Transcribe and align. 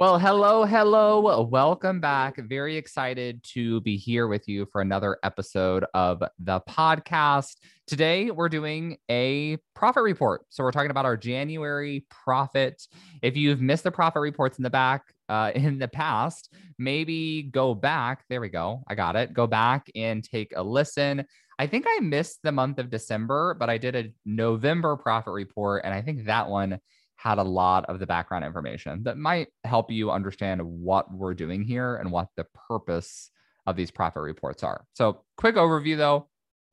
Well, 0.00 0.18
hello, 0.18 0.64
hello. 0.64 1.42
Welcome 1.42 2.00
back. 2.00 2.38
Very 2.38 2.78
excited 2.78 3.44
to 3.52 3.82
be 3.82 3.98
here 3.98 4.28
with 4.28 4.48
you 4.48 4.64
for 4.72 4.80
another 4.80 5.18
episode 5.22 5.84
of 5.92 6.22
the 6.38 6.62
podcast. 6.62 7.56
Today, 7.86 8.30
we're 8.30 8.48
doing 8.48 8.96
a 9.10 9.58
profit 9.74 10.02
report. 10.02 10.46
So, 10.48 10.64
we're 10.64 10.72
talking 10.72 10.90
about 10.90 11.04
our 11.04 11.18
January 11.18 12.06
profit. 12.08 12.82
If 13.20 13.36
you've 13.36 13.60
missed 13.60 13.84
the 13.84 13.90
profit 13.90 14.22
reports 14.22 14.56
in 14.56 14.62
the 14.62 14.70
back, 14.70 15.02
uh, 15.28 15.52
in 15.54 15.78
the 15.78 15.88
past, 15.88 16.50
maybe 16.78 17.42
go 17.42 17.74
back. 17.74 18.24
There 18.30 18.40
we 18.40 18.48
go. 18.48 18.82
I 18.88 18.94
got 18.94 19.16
it. 19.16 19.34
Go 19.34 19.46
back 19.46 19.90
and 19.94 20.24
take 20.24 20.54
a 20.56 20.62
listen. 20.62 21.26
I 21.58 21.66
think 21.66 21.84
I 21.86 22.00
missed 22.00 22.38
the 22.42 22.52
month 22.52 22.78
of 22.78 22.88
December, 22.88 23.52
but 23.52 23.68
I 23.68 23.76
did 23.76 23.94
a 23.94 24.10
November 24.24 24.96
profit 24.96 25.34
report. 25.34 25.82
And 25.84 25.92
I 25.92 26.00
think 26.00 26.24
that 26.24 26.48
one 26.48 26.80
had 27.20 27.36
a 27.36 27.42
lot 27.42 27.84
of 27.84 27.98
the 27.98 28.06
background 28.06 28.46
information 28.46 29.02
that 29.02 29.18
might 29.18 29.48
help 29.64 29.90
you 29.90 30.10
understand 30.10 30.62
what 30.62 31.12
we're 31.12 31.34
doing 31.34 31.62
here 31.62 31.96
and 31.96 32.10
what 32.10 32.28
the 32.34 32.46
purpose 32.66 33.30
of 33.66 33.76
these 33.76 33.90
profit 33.90 34.22
reports 34.22 34.62
are. 34.62 34.86
So, 34.94 35.20
quick 35.36 35.56
overview 35.56 35.98
though. 35.98 36.28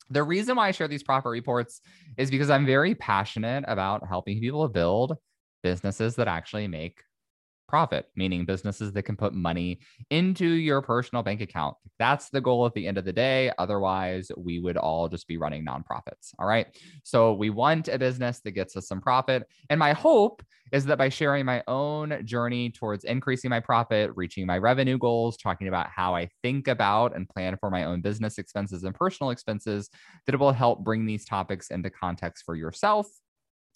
The 0.09 0.23
reason 0.23 0.55
why 0.55 0.69
I 0.69 0.71
share 0.71 0.87
these 0.87 1.03
profit 1.03 1.31
reports 1.31 1.81
is 2.17 2.31
because 2.31 2.49
I'm 2.49 2.65
very 2.65 2.95
passionate 2.95 3.65
about 3.67 4.07
helping 4.07 4.39
people 4.39 4.65
build 4.69 5.17
businesses 5.63 6.15
that 6.15 6.29
actually 6.29 6.69
make 6.69 7.01
profit, 7.67 8.07
meaning 8.15 8.45
businesses 8.45 8.93
that 8.93 9.03
can 9.03 9.15
put 9.15 9.33
money 9.33 9.79
into 10.09 10.47
your 10.47 10.81
personal 10.81 11.23
bank 11.23 11.41
account. 11.41 11.75
That's 11.99 12.29
the 12.29 12.41
goal 12.41 12.65
at 12.65 12.73
the 12.73 12.87
end 12.87 12.97
of 12.97 13.05
the 13.05 13.13
day. 13.13 13.51
Otherwise, 13.57 14.31
we 14.37 14.59
would 14.59 14.77
all 14.77 15.07
just 15.07 15.27
be 15.27 15.37
running 15.37 15.65
nonprofits. 15.65 16.33
All 16.39 16.47
right. 16.47 16.67
So 17.03 17.33
we 17.33 17.49
want 17.49 17.87
a 17.87 17.97
business 17.97 18.39
that 18.41 18.51
gets 18.51 18.75
us 18.75 18.87
some 18.87 19.01
profit. 19.01 19.47
And 19.69 19.79
my 19.79 19.93
hope 19.93 20.43
is 20.71 20.85
that 20.85 20.97
by 20.97 21.09
sharing 21.09 21.45
my 21.45 21.63
own 21.67 22.25
journey 22.25 22.69
towards 22.69 23.03
increasing 23.03 23.49
my 23.49 23.59
profit, 23.59 24.11
reaching 24.15 24.45
my 24.45 24.57
revenue 24.57 24.97
goals, 24.97 25.37
talking 25.37 25.67
about 25.67 25.87
how 25.89 26.15
I 26.15 26.29
think 26.43 26.67
about 26.67 27.15
and 27.15 27.27
plan 27.27 27.57
for 27.59 27.69
my 27.69 27.85
own 27.85 28.01
business 28.01 28.37
expenses 28.37 28.83
and 28.83 28.93
personal 28.93 29.31
expenses, 29.31 29.89
that 30.25 30.35
it 30.35 30.39
will 30.39 30.51
help 30.51 30.83
bring 30.83 31.05
these 31.05 31.25
topics 31.25 31.69
into 31.69 31.89
context 31.89 32.43
for 32.45 32.55
yourself 32.55 33.07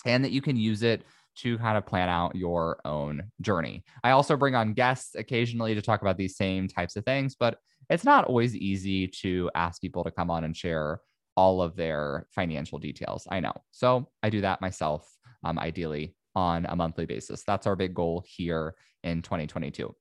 and 0.06 0.24
that 0.24 0.32
you 0.32 0.42
can 0.42 0.56
use 0.56 0.84
it 0.84 1.04
to 1.38 1.58
kind 1.58 1.78
of 1.78 1.86
plan 1.86 2.10
out 2.10 2.36
your 2.36 2.80
own 2.86 3.24
journey. 3.42 3.84
I 4.04 4.12
also 4.12 4.36
bring 4.36 4.56
on 4.56 4.74
guests 4.74 5.16
occasionally 5.16 5.76
to 5.76 5.82
talk 5.82 6.02
about 6.02 6.18
these 6.18 6.36
same 6.36 6.68
types 6.68 6.96
of 6.96 7.06
things, 7.06 7.36
but 7.36 7.58
it's 7.90 8.04
not 8.04 8.26
always 8.26 8.56
easy 8.56 9.08
to 9.08 9.50
ask 9.56 9.82
people 9.82 10.04
to 10.04 10.12
come 10.12 10.30
on 10.30 10.44
and 10.44 10.56
share 10.56 11.00
all 11.36 11.62
of 11.62 11.76
their 11.76 12.28
financial 12.32 12.80
details. 12.80 13.28
I 13.30 13.40
know. 13.40 13.54
So 13.72 14.10
I 14.22 14.30
do 14.30 14.42
that 14.42 14.62
myself, 14.62 15.10
um, 15.44 15.58
ideally 15.58 16.16
on 16.36 16.66
a 16.68 16.76
monthly 16.76 17.06
basis. 17.06 17.44
That's 17.44 17.68
our 17.68 17.76
big 17.76 17.94
goal 17.94 18.24
here 18.26 18.76
in 19.04 19.22
2022. 19.22 19.94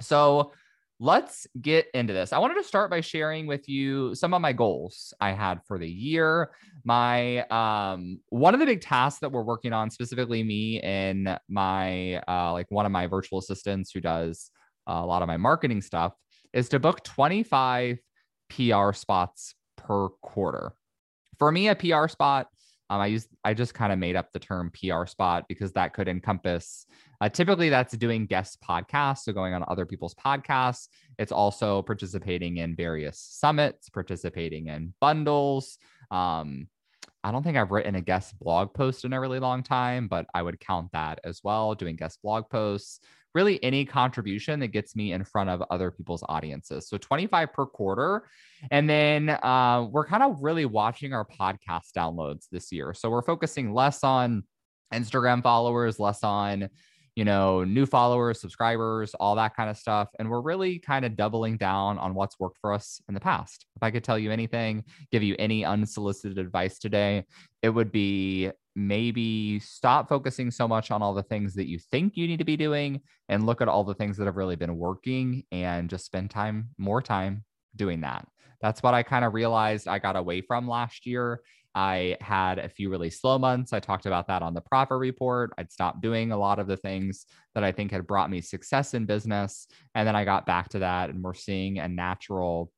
So 0.00 0.52
let's 1.02 1.48
get 1.60 1.86
into 1.94 2.12
this. 2.12 2.32
I 2.32 2.38
wanted 2.38 2.54
to 2.54 2.62
start 2.62 2.88
by 2.88 3.00
sharing 3.00 3.48
with 3.48 3.68
you 3.68 4.14
some 4.14 4.32
of 4.32 4.40
my 4.40 4.52
goals 4.52 5.12
I 5.20 5.32
had 5.32 5.58
for 5.66 5.76
the 5.76 5.88
year. 5.88 6.52
My 6.84 7.40
um 7.48 8.20
one 8.28 8.54
of 8.54 8.60
the 8.60 8.66
big 8.66 8.82
tasks 8.82 9.18
that 9.18 9.32
we're 9.32 9.42
working 9.42 9.72
on 9.72 9.90
specifically 9.90 10.44
me 10.44 10.80
and 10.80 11.36
my 11.48 12.22
uh 12.28 12.52
like 12.52 12.70
one 12.70 12.86
of 12.86 12.92
my 12.92 13.08
virtual 13.08 13.40
assistants 13.40 13.90
who 13.92 14.00
does 14.00 14.52
a 14.86 15.04
lot 15.04 15.22
of 15.22 15.26
my 15.26 15.36
marketing 15.36 15.82
stuff 15.82 16.12
is 16.52 16.68
to 16.68 16.78
book 16.78 17.02
25 17.02 17.98
PR 18.48 18.92
spots 18.92 19.56
per 19.76 20.08
quarter. 20.22 20.72
For 21.36 21.50
me 21.50 21.66
a 21.66 21.74
PR 21.74 22.06
spot 22.06 22.46
um, 22.92 23.00
I 23.00 23.06
use 23.06 23.26
I 23.42 23.54
just 23.54 23.72
kind 23.72 23.90
of 23.90 23.98
made 23.98 24.16
up 24.16 24.32
the 24.32 24.38
term 24.38 24.70
PR 24.70 25.06
spot 25.06 25.46
because 25.48 25.72
that 25.72 25.94
could 25.94 26.08
encompass. 26.08 26.84
Uh, 27.22 27.28
typically, 27.28 27.68
that's 27.68 27.96
doing 27.96 28.26
guest 28.26 28.58
podcasts, 28.68 29.18
so 29.18 29.32
going 29.32 29.54
on 29.54 29.64
other 29.68 29.86
people's 29.86 30.14
podcasts. 30.14 30.88
It's 31.20 31.30
also 31.30 31.80
participating 31.82 32.56
in 32.56 32.74
various 32.74 33.16
summits, 33.16 33.88
participating 33.88 34.66
in 34.66 34.92
bundles. 35.00 35.78
Um, 36.10 36.66
I 37.22 37.30
don't 37.30 37.44
think 37.44 37.56
I've 37.56 37.70
written 37.70 37.94
a 37.94 38.00
guest 38.00 38.36
blog 38.40 38.74
post 38.74 39.04
in 39.04 39.12
a 39.12 39.20
really 39.20 39.38
long 39.38 39.62
time, 39.62 40.08
but 40.08 40.26
I 40.34 40.42
would 40.42 40.58
count 40.58 40.90
that 40.94 41.20
as 41.22 41.42
well. 41.44 41.76
Doing 41.76 41.94
guest 41.94 42.18
blog 42.24 42.50
posts, 42.50 42.98
really 43.36 43.62
any 43.62 43.84
contribution 43.84 44.58
that 44.58 44.72
gets 44.72 44.96
me 44.96 45.12
in 45.12 45.22
front 45.22 45.48
of 45.48 45.62
other 45.70 45.92
people's 45.92 46.24
audiences. 46.28 46.88
So 46.88 46.98
25 46.98 47.52
per 47.52 47.66
quarter. 47.66 48.28
And 48.72 48.90
then 48.90 49.28
uh, 49.30 49.86
we're 49.88 50.06
kind 50.06 50.24
of 50.24 50.42
really 50.42 50.64
watching 50.64 51.12
our 51.12 51.24
podcast 51.24 51.92
downloads 51.96 52.48
this 52.50 52.72
year. 52.72 52.92
So 52.94 53.10
we're 53.10 53.22
focusing 53.22 53.72
less 53.72 54.02
on 54.02 54.42
Instagram 54.92 55.40
followers, 55.40 56.00
less 56.00 56.24
on 56.24 56.68
you 57.14 57.24
know, 57.24 57.62
new 57.64 57.84
followers, 57.84 58.40
subscribers, 58.40 59.14
all 59.14 59.34
that 59.36 59.54
kind 59.54 59.68
of 59.68 59.76
stuff. 59.76 60.08
And 60.18 60.30
we're 60.30 60.40
really 60.40 60.78
kind 60.78 61.04
of 61.04 61.16
doubling 61.16 61.56
down 61.56 61.98
on 61.98 62.14
what's 62.14 62.40
worked 62.40 62.58
for 62.58 62.72
us 62.72 63.02
in 63.08 63.14
the 63.14 63.20
past. 63.20 63.66
If 63.76 63.82
I 63.82 63.90
could 63.90 64.04
tell 64.04 64.18
you 64.18 64.30
anything, 64.30 64.84
give 65.10 65.22
you 65.22 65.36
any 65.38 65.64
unsolicited 65.64 66.38
advice 66.38 66.78
today, 66.78 67.24
it 67.62 67.68
would 67.68 67.92
be 67.92 68.50
maybe 68.74 69.60
stop 69.60 70.08
focusing 70.08 70.50
so 70.50 70.66
much 70.66 70.90
on 70.90 71.02
all 71.02 71.12
the 71.12 71.22
things 71.22 71.54
that 71.54 71.68
you 71.68 71.78
think 71.78 72.16
you 72.16 72.26
need 72.26 72.38
to 72.38 72.44
be 72.44 72.56
doing 72.56 73.02
and 73.28 73.44
look 73.44 73.60
at 73.60 73.68
all 73.68 73.84
the 73.84 73.94
things 73.94 74.16
that 74.16 74.24
have 74.24 74.36
really 74.36 74.56
been 74.56 74.78
working 74.78 75.44
and 75.52 75.90
just 75.90 76.06
spend 76.06 76.30
time, 76.30 76.70
more 76.78 77.02
time 77.02 77.44
doing 77.76 78.00
that. 78.00 78.26
That's 78.62 78.82
what 78.82 78.94
I 78.94 79.02
kind 79.02 79.24
of 79.24 79.34
realized 79.34 79.88
I 79.88 79.98
got 79.98 80.16
away 80.16 80.40
from 80.40 80.68
last 80.68 81.04
year. 81.04 81.40
I 81.74 82.16
had 82.20 82.58
a 82.58 82.68
few 82.68 82.90
really 82.90 83.10
slow 83.10 83.38
months. 83.38 83.72
I 83.72 83.80
talked 83.80 84.06
about 84.06 84.26
that 84.28 84.42
on 84.42 84.54
the 84.54 84.60
profit 84.60 84.98
report. 84.98 85.52
I'd 85.56 85.72
stopped 85.72 86.02
doing 86.02 86.32
a 86.32 86.36
lot 86.36 86.58
of 86.58 86.66
the 86.66 86.76
things 86.76 87.26
that 87.54 87.64
I 87.64 87.72
think 87.72 87.90
had 87.90 88.06
brought 88.06 88.30
me 88.30 88.40
success 88.40 88.94
in 88.94 89.06
business. 89.06 89.66
And 89.94 90.06
then 90.06 90.16
I 90.16 90.24
got 90.24 90.46
back 90.46 90.68
to 90.70 90.80
that, 90.80 91.10
and 91.10 91.22
we're 91.22 91.34
seeing 91.34 91.78
a 91.78 91.88
natural 91.88 92.70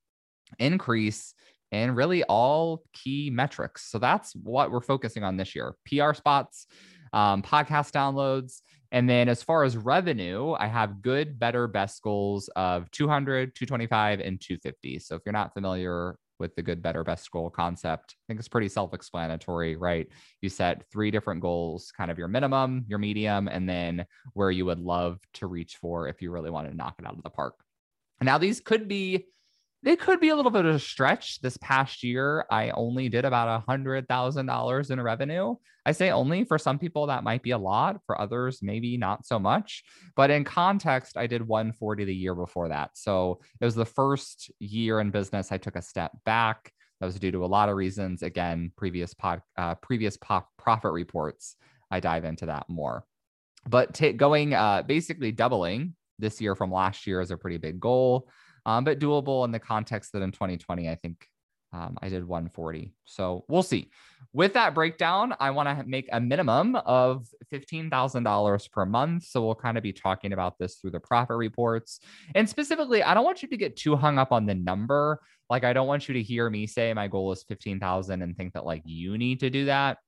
increase 0.58 1.34
in 1.72 1.94
really 1.94 2.22
all 2.24 2.82
key 2.92 3.30
metrics. 3.30 3.90
So 3.90 3.98
that's 3.98 4.34
what 4.36 4.70
we're 4.70 4.80
focusing 4.80 5.24
on 5.24 5.36
this 5.36 5.54
year 5.54 5.74
PR 5.86 6.14
spots, 6.14 6.66
um, 7.12 7.42
podcast 7.42 7.90
downloads. 7.90 8.60
And 8.92 9.10
then 9.10 9.28
as 9.28 9.42
far 9.42 9.64
as 9.64 9.76
revenue, 9.76 10.52
I 10.52 10.68
have 10.68 11.02
good, 11.02 11.36
better, 11.36 11.66
best 11.66 12.00
goals 12.02 12.48
of 12.54 12.88
200, 12.92 13.56
225, 13.56 14.20
and 14.20 14.40
250. 14.40 15.00
So 15.00 15.16
if 15.16 15.22
you're 15.26 15.32
not 15.32 15.52
familiar 15.52 16.16
with 16.38 16.54
the 16.56 16.62
good, 16.62 16.82
better, 16.82 17.04
best 17.04 17.30
goal 17.30 17.50
concept, 17.50 18.16
I 18.16 18.22
think 18.26 18.38
it's 18.38 18.48
pretty 18.48 18.68
self 18.68 18.94
explanatory, 18.94 19.76
right? 19.76 20.08
You 20.40 20.48
set 20.48 20.88
three 20.90 21.10
different 21.10 21.40
goals 21.40 21.92
kind 21.96 22.10
of 22.10 22.18
your 22.18 22.28
minimum, 22.28 22.84
your 22.88 22.98
medium, 22.98 23.48
and 23.48 23.68
then 23.68 24.06
where 24.32 24.50
you 24.50 24.66
would 24.66 24.80
love 24.80 25.20
to 25.34 25.46
reach 25.46 25.76
for 25.76 26.08
if 26.08 26.20
you 26.22 26.30
really 26.30 26.50
want 26.50 26.68
to 26.68 26.76
knock 26.76 26.94
it 26.98 27.06
out 27.06 27.16
of 27.16 27.22
the 27.22 27.30
park. 27.30 27.54
Now, 28.20 28.38
these 28.38 28.60
could 28.60 28.88
be 28.88 29.26
it 29.84 30.00
could 30.00 30.20
be 30.20 30.30
a 30.30 30.36
little 30.36 30.50
bit 30.50 30.64
of 30.64 30.74
a 30.74 30.78
stretch. 30.78 31.40
This 31.40 31.56
past 31.58 32.02
year, 32.02 32.46
I 32.50 32.70
only 32.70 33.08
did 33.08 33.24
about 33.24 33.48
a 33.48 33.64
hundred 33.64 34.08
thousand 34.08 34.46
dollars 34.46 34.90
in 34.90 35.00
revenue. 35.00 35.56
I 35.84 35.92
say 35.92 36.10
only 36.10 36.44
for 36.44 36.58
some 36.58 36.78
people 36.78 37.06
that 37.06 37.24
might 37.24 37.42
be 37.42 37.50
a 37.50 37.58
lot. 37.58 38.00
For 38.06 38.18
others, 38.18 38.60
maybe 38.62 38.96
not 38.96 39.26
so 39.26 39.38
much. 39.38 39.84
But 40.16 40.30
in 40.30 40.44
context, 40.44 41.16
I 41.16 41.26
did 41.26 41.46
140 41.46 42.04
the 42.04 42.14
year 42.14 42.34
before 42.34 42.68
that. 42.68 42.90
So 42.94 43.40
it 43.60 43.64
was 43.64 43.74
the 43.74 43.84
first 43.84 44.50
year 44.58 45.00
in 45.00 45.10
business 45.10 45.52
I 45.52 45.58
took 45.58 45.76
a 45.76 45.82
step 45.82 46.12
back. 46.24 46.72
That 47.00 47.06
was 47.06 47.18
due 47.18 47.32
to 47.32 47.44
a 47.44 47.46
lot 47.46 47.68
of 47.68 47.76
reasons. 47.76 48.22
Again, 48.22 48.72
previous 48.76 49.12
pod, 49.12 49.42
uh, 49.58 49.74
previous 49.76 50.16
pop 50.16 50.48
profit 50.56 50.92
reports. 50.92 51.56
I 51.90 52.00
dive 52.00 52.24
into 52.24 52.46
that 52.46 52.64
more. 52.68 53.04
But 53.68 53.94
t- 53.94 54.12
going 54.12 54.54
uh, 54.54 54.82
basically 54.82 55.32
doubling 55.32 55.94
this 56.18 56.40
year 56.40 56.54
from 56.54 56.72
last 56.72 57.06
year 57.06 57.20
is 57.20 57.30
a 57.30 57.36
pretty 57.36 57.58
big 57.58 57.80
goal 57.80 58.28
um, 58.66 58.84
but 58.84 58.98
doable 58.98 59.44
in 59.44 59.50
the 59.50 59.58
context 59.58 60.12
that 60.12 60.22
in 60.22 60.32
2020, 60.32 60.88
I 60.88 60.94
think 60.94 61.28
um, 61.74 61.98
I 62.00 62.08
did 62.08 62.26
140. 62.26 62.94
So 63.04 63.44
we'll 63.48 63.64
see. 63.64 63.90
With 64.32 64.52
that 64.54 64.74
breakdown, 64.74 65.34
I 65.40 65.50
want 65.50 65.68
to 65.68 65.84
make 65.84 66.08
a 66.12 66.20
minimum 66.20 66.76
of 66.76 67.26
$15,000 67.52 68.70
per 68.70 68.86
month. 68.86 69.24
So 69.24 69.44
we'll 69.44 69.54
kind 69.56 69.76
of 69.76 69.82
be 69.82 69.92
talking 69.92 70.32
about 70.32 70.58
this 70.58 70.76
through 70.76 70.92
the 70.92 71.00
profit 71.00 71.36
reports. 71.36 72.00
And 72.34 72.48
specifically, 72.48 73.02
I 73.02 73.12
don't 73.12 73.24
want 73.24 73.42
you 73.42 73.48
to 73.48 73.56
get 73.56 73.76
too 73.76 73.96
hung 73.96 74.18
up 74.18 74.30
on 74.30 74.46
the 74.46 74.54
number. 74.54 75.20
Like, 75.50 75.64
I 75.64 75.72
don't 75.72 75.88
want 75.88 76.08
you 76.08 76.14
to 76.14 76.22
hear 76.22 76.48
me 76.48 76.66
say 76.66 76.94
my 76.94 77.08
goal 77.08 77.32
is 77.32 77.44
15,000 77.48 78.22
and 78.22 78.36
think 78.36 78.54
that 78.54 78.64
like 78.64 78.82
you 78.84 79.18
need 79.18 79.40
to 79.40 79.50
do 79.50 79.66
that. 79.66 79.98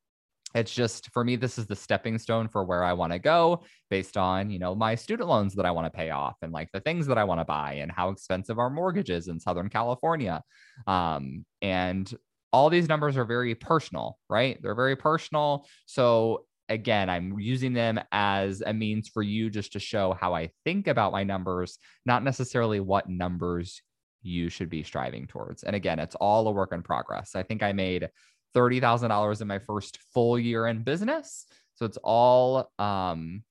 It's 0.57 0.73
just 0.73 1.11
for 1.13 1.23
me 1.23 1.37
this 1.37 1.59
is 1.59 1.67
the 1.67 1.77
stepping 1.77 2.19
stone 2.19 2.49
for 2.49 2.65
where 2.65 2.83
i 2.83 2.93
want 2.93 3.13
to 3.13 3.19
go 3.19 3.63
based 3.91 4.17
on 4.17 4.51
you 4.51 4.59
know 4.59 4.75
my 4.75 4.95
student 4.95 5.29
loans 5.29 5.55
that 5.55 5.67
i 5.67 5.71
want 5.71 5.85
to 5.85 5.97
pay 5.97 6.11
off 6.11 6.37
and 6.43 6.51
like 6.53 6.69
the 6.73 6.81
things 6.81 7.07
that 7.07 7.19
i 7.19 7.25
want 7.25 7.39
to 7.39 7.45
buy 7.45 7.75
and 7.75 7.93
how 7.93 8.09
expensive 8.09 8.59
our 8.59 8.71
mortgages 8.71 9.29
in 9.29 9.39
southern 9.39 9.69
california. 9.69 10.43
Um, 10.87 11.45
and 11.63 12.13
all 12.53 12.71
these 12.71 12.89
numbers 12.89 13.17
are 13.17 13.25
very 13.25 13.55
personal 13.55 14.19
right? 14.31 14.59
They're 14.63 14.75
very 14.75 14.97
personal. 14.97 15.67
So 15.85 16.47
again 16.69 17.09
i'm 17.09 17.39
using 17.39 17.73
them 17.75 18.01
as 18.11 18.61
a 18.61 18.75
means 18.75 19.09
for 19.09 19.23
you 19.23 19.49
just 19.49 19.73
to 19.75 19.79
show 19.79 20.17
how 20.21 20.35
i 20.35 20.51
think 20.65 20.89
about 20.89 21.13
my 21.13 21.23
numbers 21.23 21.79
not 22.05 22.25
necessarily 22.25 22.81
what 22.81 23.09
numbers 23.09 23.83
you 24.23 24.49
should 24.49 24.69
be 24.69 24.83
striving 24.83 25.27
towards. 25.29 25.63
And 25.63 25.77
again 25.77 26.01
it's 26.01 26.17
all 26.17 26.49
a 26.49 26.51
work 26.51 26.73
in 26.73 26.83
progress. 26.83 27.37
I 27.37 27.45
think 27.45 27.63
i 27.63 27.73
made 27.73 28.09
$30,000 28.57 29.41
in 29.43 29.49
my 29.49 29.59
first 29.59 29.99
full 30.15 30.39
year 30.39 30.67
in 30.67 30.83
business. 30.83 31.47
So 31.75 31.85
it's 31.85 31.99
all 32.03 32.71
um, 32.79 33.43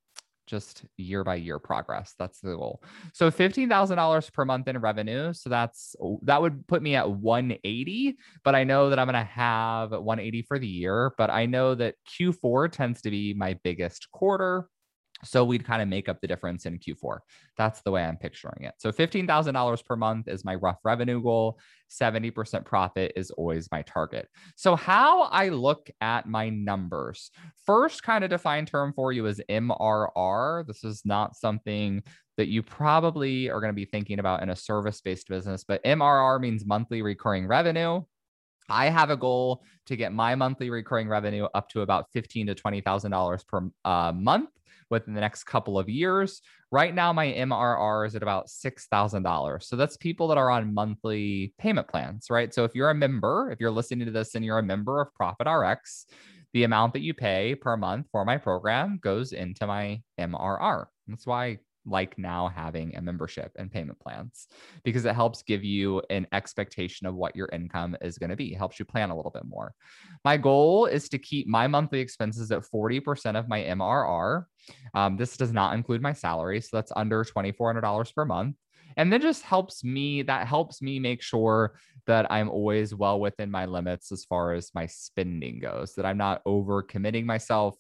just 0.48 0.84
year 0.98 1.24
by 1.24 1.36
year 1.36 1.60
progress. 1.60 2.14
That's 2.18 2.40
the 2.40 2.56
goal. 2.56 2.84
So 3.14 3.30
$15,000 3.30 4.34
per 4.34 4.46
month 4.46 4.68
in 4.68 4.78
revenue. 4.80 5.34
So 5.34 5.50
that's 5.50 5.96
that 6.24 6.42
would 6.42 6.68
put 6.68 6.82
me 6.82 6.96
at 6.96 7.10
180, 7.10 8.18
but 8.44 8.56
I 8.56 8.64
know 8.64 8.90
that 8.90 9.00
I'm 9.00 9.08
going 9.08 9.14
to 9.14 9.24
have 9.24 9.92
180 9.92 10.42
for 10.44 10.60
the 10.60 10.68
year, 10.68 11.14
but 11.18 11.30
I 11.30 11.46
know 11.46 11.76
that 11.76 11.96
Q4 12.20 12.72
tends 12.72 13.02
to 13.04 13.12
be 13.12 13.34
my 13.34 13.58
biggest 13.64 14.12
quarter. 14.12 14.68
So 15.26 15.44
we'd 15.44 15.66
kind 15.66 15.82
of 15.82 15.88
make 15.88 16.08
up 16.08 16.22
the 16.22 16.28
difference 16.28 16.66
in 16.66 16.80
Q4. 16.80 17.20
That's 17.58 17.82
the 17.82 17.92
way 17.92 18.04
I'm 18.04 18.18
picturing 18.18 18.64
it. 18.64 18.76
So 18.78 18.92
$15,000 18.92 19.86
per 19.86 19.96
month 19.96 20.28
is 20.28 20.46
my 20.46 20.56
rough 20.56 20.80
revenue 20.84 21.22
goal. 21.22 21.60
70% 21.90 22.66
profit 22.66 23.14
is 23.16 23.32
always 23.32 23.70
my 23.72 23.82
target. 23.84 24.28
So, 24.56 24.76
how 24.76 25.24
I 25.24 25.50
look 25.50 25.90
at 26.02 26.28
my 26.28 26.50
numbers 26.50 27.30
first, 27.66 28.04
kind 28.04 28.24
of 28.24 28.30
defined 28.30 28.68
term 28.68 28.92
for 28.94 29.12
you 29.12 29.28
is 29.28 29.42
MRR. 29.50 30.66
This 30.66 30.84
is 30.84 31.04
not 31.06 31.36
something 31.36 32.02
that 32.38 32.48
you 32.48 32.62
probably 32.64 33.50
are 33.50 33.62
going 33.62 33.70
to 33.70 33.74
be 33.74 33.86
thinking 33.86 34.20
about 34.20 34.44
in 34.44 34.50
a 34.50 34.56
service 34.56 35.00
based 35.00 35.28
business, 35.28 35.64
but 35.64 35.84
MRR 35.84 36.40
means 36.42 36.66
monthly 36.66 37.02
recurring 37.02 37.48
revenue. 37.48 38.02
I 38.68 38.90
have 38.90 39.10
a 39.10 39.18
goal 39.18 39.64
to 39.86 39.96
get 39.96 40.12
my 40.12 40.36
monthly 40.36 40.70
recurring 40.70 41.08
revenue 41.08 41.46
up 41.54 41.70
to 41.70 41.82
about 41.82 42.08
fifteen 42.12 42.48
to 42.48 42.56
twenty 42.56 42.82
thousand 42.82 43.12
dollars 43.12 43.44
per 43.44 43.70
uh, 43.86 44.12
month 44.12 44.50
within 44.90 45.14
the 45.14 45.22
next 45.22 45.46
couple 45.46 45.78
of 45.78 45.90
years. 45.90 46.42
Right 46.72 46.94
now, 46.94 47.14
my 47.14 47.28
MRR 47.28 48.08
is 48.08 48.16
at 48.16 48.24
about 48.24 48.48
$6,000. 48.48 49.64
So 49.64 49.76
that's 49.76 49.98
people 49.98 50.28
that 50.30 50.38
are 50.38 50.52
on 50.52 50.74
monthly 50.74 51.54
payment 51.58 51.88
plans, 51.88 52.28
right? 52.30 52.54
So 52.54 52.64
if 52.64 52.76
you're 52.76 52.90
a 52.90 52.96
member, 52.96 53.52
if 53.52 53.60
you're 53.60 53.72
listening 53.72 54.06
to 54.06 54.12
this 54.12 54.36
and 54.36 54.44
you're 54.44 54.60
a 54.60 54.64
member 54.64 55.02
of 55.02 55.14
Profit 55.14 55.48
RX, 55.48 56.06
the 56.54 56.64
amount 56.64 56.94
that 56.94 57.02
you 57.02 57.14
pay 57.14 57.56
per 57.56 57.76
month 57.76 58.08
for 58.12 58.24
my 58.24 58.38
program 58.38 59.00
goes 59.02 59.34
into 59.34 59.68
my 59.68 60.02
MRR. 60.20 60.86
That's 61.08 61.28
why 61.28 61.60
like 61.86 62.18
now 62.18 62.48
having 62.48 62.96
a 62.96 63.02
membership 63.02 63.52
and 63.58 63.72
payment 63.72 64.00
plans 64.00 64.48
because 64.84 65.06
it 65.06 65.16
helps 65.16 65.44
give 65.44 65.64
you 65.64 66.02
an 66.10 66.28
expectation 66.32 67.08
of 67.08 67.16
what 67.16 67.36
your 67.36 67.50
income 67.54 67.96
is 68.02 68.18
going 68.18 68.30
to 68.30 68.36
be, 68.36 68.54
it 68.54 68.58
helps 68.58 68.80
you 68.80 68.86
plan 68.86 69.10
a 69.10 69.16
little 69.16 69.32
bit 69.32 69.46
more. 69.46 69.74
My 70.24 70.38
goal 70.38 70.86
is 70.86 71.10
to 71.10 71.18
keep 71.18 71.48
my 71.48 71.68
monthly 71.68 72.00
expenses 72.00 72.52
at 72.52 72.64
40% 72.64 73.38
of 73.38 73.48
my 73.48 73.62
MRR. 73.62 74.46
Um, 74.94 75.18
this 75.18 75.38
does 75.38 75.52
not 75.52 75.76
include 75.76 76.02
my 76.02 76.14
salary, 76.14 76.62
so 76.62 76.70
that's 76.74 76.92
under 76.96 77.24
$2,400 77.24 78.16
per 78.16 78.26
month. 78.26 78.56
And 78.98 79.12
then 79.12 79.22
just 79.22 79.44
helps 79.44 79.84
me, 79.84 80.22
that 80.24 80.48
helps 80.48 80.82
me 80.82 81.00
make 81.00 81.22
sure 81.22 81.78
that 82.08 82.32
I'm 82.32 82.50
always 82.50 82.96
well 82.96 83.20
within 83.20 83.52
my 83.52 83.66
limits 83.66 84.12
as 84.12 84.24
far 84.24 84.54
as 84.54 84.72
my 84.74 84.86
spending 84.86 85.60
goes, 85.60 85.96
that 85.96 86.06
I'm 86.06 86.18
not 86.18 86.42
over 86.46 86.82
committing 86.82 87.26
myself 87.26 87.76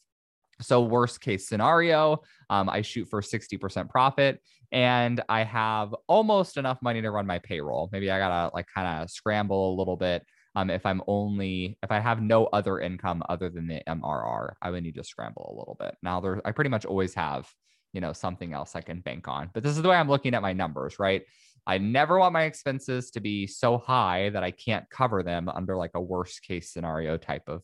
so, 0.62 0.82
worst 0.82 1.22
case 1.22 1.48
scenario, 1.48 2.22
um, 2.50 2.70
I 2.70 2.82
shoot 2.82 3.10
for 3.10 3.22
60% 3.22 3.90
profit 3.90 4.42
and 4.72 5.22
I 5.30 5.44
have 5.44 5.96
almost 6.08 6.58
enough 6.58 6.82
money 6.82 7.02
to 7.02 7.12
run 7.12 7.28
my 7.28 7.40
payroll. 7.40 7.90
Maybe 7.92 8.10
I 8.10 8.20
gotta 8.20 8.54
like 8.54 8.68
kind 8.74 9.04
of 9.04 9.10
scramble 9.10 9.74
a 9.74 9.78
little 9.78 9.98
bit. 9.98 10.26
Um, 10.56 10.70
if 10.70 10.86
I'm 10.86 11.02
only 11.08 11.78
if 11.84 11.92
I 11.92 12.00
have 12.00 12.22
no 12.22 12.46
other 12.46 12.80
income 12.80 13.22
other 13.28 13.50
than 13.50 13.68
the 13.68 13.82
MRR, 13.88 14.54
I 14.62 14.72
would 14.72 14.84
need 14.84 14.96
to 14.96 15.04
scramble 15.04 15.54
a 15.54 15.58
little 15.60 15.76
bit. 15.80 15.96
Now 16.02 16.22
there, 16.22 16.42
I 16.46 16.52
pretty 16.52 16.70
much 16.70 16.86
always 16.86 17.14
have 17.16 17.50
you 17.94 18.02
know 18.02 18.14
something 18.14 18.54
else 18.54 18.76
I 18.76 18.82
can 18.82 19.02
bank 19.02 19.28
on. 19.28 19.50
But 19.54 19.64
this 19.64 19.76
is 19.76 19.82
the 19.82 19.90
way 19.90 19.96
I'm 19.96 20.10
looking 20.10 20.34
at 20.34 20.42
my 20.42 20.54
numbers, 20.54 21.00
right? 21.00 21.24
I 21.68 21.78
never 21.78 22.20
want 22.20 22.34
my 22.34 22.44
expenses 22.44 23.12
to 23.12 23.20
be 23.20 23.48
so 23.48 23.78
high 23.78 24.30
that 24.30 24.44
I 24.44 24.52
can't 24.52 24.88
cover 24.90 25.24
them 25.24 25.50
under 25.50 25.76
like 25.76 25.92
a 25.96 26.02
worst 26.02 26.44
case 26.44 26.72
scenario 26.72 27.18
type 27.18 27.44
of 27.48 27.64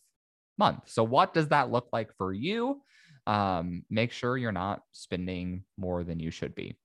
month. 0.61 0.83
So, 0.85 1.03
what 1.03 1.33
does 1.33 1.47
that 1.47 1.71
look 1.71 1.87
like 1.91 2.13
for 2.15 2.31
you? 2.31 2.81
Um, 3.25 3.83
make 3.89 4.11
sure 4.11 4.37
you're 4.37 4.51
not 4.51 4.83
spending 4.91 5.63
more 5.77 6.03
than 6.03 6.19
you 6.19 6.29
should 6.29 6.53
be. 6.53 6.77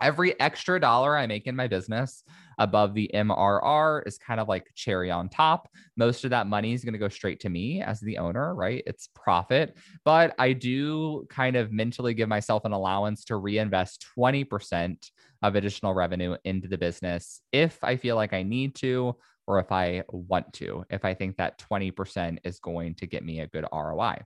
Every 0.00 0.38
extra 0.38 0.78
dollar 0.78 1.16
I 1.16 1.26
make 1.26 1.46
in 1.46 1.56
my 1.56 1.66
business 1.66 2.22
above 2.58 2.94
the 2.94 3.10
MRR 3.14 4.06
is 4.06 4.18
kind 4.18 4.40
of 4.40 4.46
like 4.46 4.66
cherry 4.74 5.10
on 5.10 5.28
top. 5.28 5.68
Most 5.96 6.24
of 6.24 6.30
that 6.30 6.46
money 6.46 6.72
is 6.72 6.84
going 6.84 6.92
to 6.92 6.98
go 6.98 7.08
straight 7.08 7.40
to 7.40 7.48
me 7.48 7.82
as 7.82 7.98
the 8.00 8.18
owner, 8.18 8.54
right? 8.54 8.82
It's 8.86 9.08
profit. 9.14 9.76
But 10.04 10.34
I 10.38 10.52
do 10.52 11.26
kind 11.30 11.56
of 11.56 11.72
mentally 11.72 12.14
give 12.14 12.28
myself 12.28 12.64
an 12.64 12.72
allowance 12.72 13.24
to 13.26 13.36
reinvest 13.36 14.06
20% 14.18 15.10
of 15.42 15.54
additional 15.54 15.94
revenue 15.94 16.36
into 16.44 16.68
the 16.68 16.78
business 16.78 17.40
if 17.52 17.82
I 17.82 17.96
feel 17.96 18.16
like 18.16 18.32
I 18.32 18.42
need 18.42 18.74
to 18.76 19.16
or 19.46 19.58
if 19.58 19.72
I 19.72 20.02
want 20.08 20.52
to, 20.54 20.84
if 20.90 21.04
I 21.04 21.14
think 21.14 21.36
that 21.36 21.58
20% 21.58 22.38
is 22.44 22.58
going 22.58 22.94
to 22.96 23.06
get 23.06 23.24
me 23.24 23.40
a 23.40 23.46
good 23.46 23.64
ROI. 23.72 24.18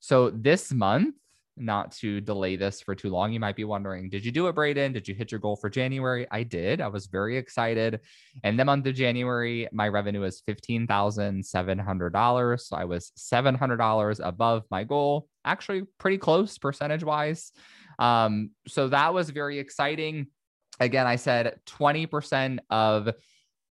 So 0.00 0.30
this 0.30 0.72
month, 0.72 1.14
not 1.56 1.90
to 1.90 2.20
delay 2.20 2.56
this 2.56 2.82
for 2.82 2.94
too 2.94 3.08
long, 3.08 3.32
you 3.32 3.40
might 3.40 3.56
be 3.56 3.64
wondering, 3.64 4.10
did 4.10 4.22
you 4.24 4.30
do 4.30 4.46
it, 4.46 4.54
Braden? 4.54 4.92
Did 4.92 5.08
you 5.08 5.14
hit 5.14 5.32
your 5.32 5.40
goal 5.40 5.56
for 5.56 5.70
January? 5.70 6.26
I 6.30 6.42
did. 6.42 6.82
I 6.82 6.88
was 6.88 7.06
very 7.06 7.38
excited. 7.38 8.00
And 8.44 8.60
the 8.60 8.64
month 8.64 8.86
of 8.86 8.94
January, 8.94 9.66
my 9.72 9.88
revenue 9.88 10.20
was 10.20 10.42
$15,700. 10.48 12.60
So 12.60 12.76
I 12.76 12.84
was 12.84 13.10
$700 13.18 14.20
above 14.22 14.64
my 14.70 14.84
goal, 14.84 15.28
actually 15.44 15.84
pretty 15.98 16.18
close 16.18 16.58
percentage 16.58 17.04
wise. 17.04 17.52
Um, 17.98 18.50
so 18.68 18.88
that 18.88 19.14
was 19.14 19.30
very 19.30 19.58
exciting. 19.58 20.26
Again, 20.78 21.06
I 21.06 21.16
said 21.16 21.58
20% 21.66 22.58
of 22.68 23.08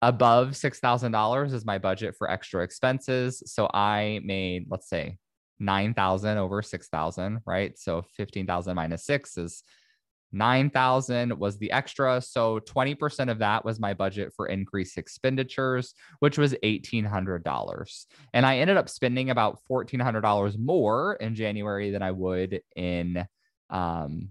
above 0.02 0.50
$6,000 0.50 1.52
is 1.54 1.64
my 1.64 1.78
budget 1.78 2.16
for 2.18 2.28
extra 2.28 2.62
expenses. 2.64 3.42
So 3.46 3.70
I 3.72 4.20
made, 4.24 4.66
let's 4.68 4.88
say, 4.88 5.16
9,000 5.60 6.38
over 6.38 6.60
6,000, 6.60 7.40
right? 7.46 7.78
So 7.78 8.02
15,000 8.16 8.74
minus 8.74 9.06
six 9.06 9.38
is 9.38 9.62
9,000 10.32 11.38
was 11.38 11.58
the 11.58 11.70
extra. 11.70 12.20
So 12.20 12.58
20% 12.58 13.30
of 13.30 13.38
that 13.38 13.64
was 13.64 13.78
my 13.78 13.94
budget 13.94 14.32
for 14.34 14.48
increased 14.48 14.98
expenditures, 14.98 15.94
which 16.18 16.36
was 16.36 16.54
$1,800. 16.64 18.06
And 18.32 18.44
I 18.44 18.58
ended 18.58 18.76
up 18.76 18.88
spending 18.88 19.30
about 19.30 19.60
$1,400 19.70 20.58
more 20.58 21.14
in 21.14 21.36
January 21.36 21.90
than 21.92 22.02
I 22.02 22.10
would 22.10 22.60
in, 22.74 23.24
um, 23.70 24.30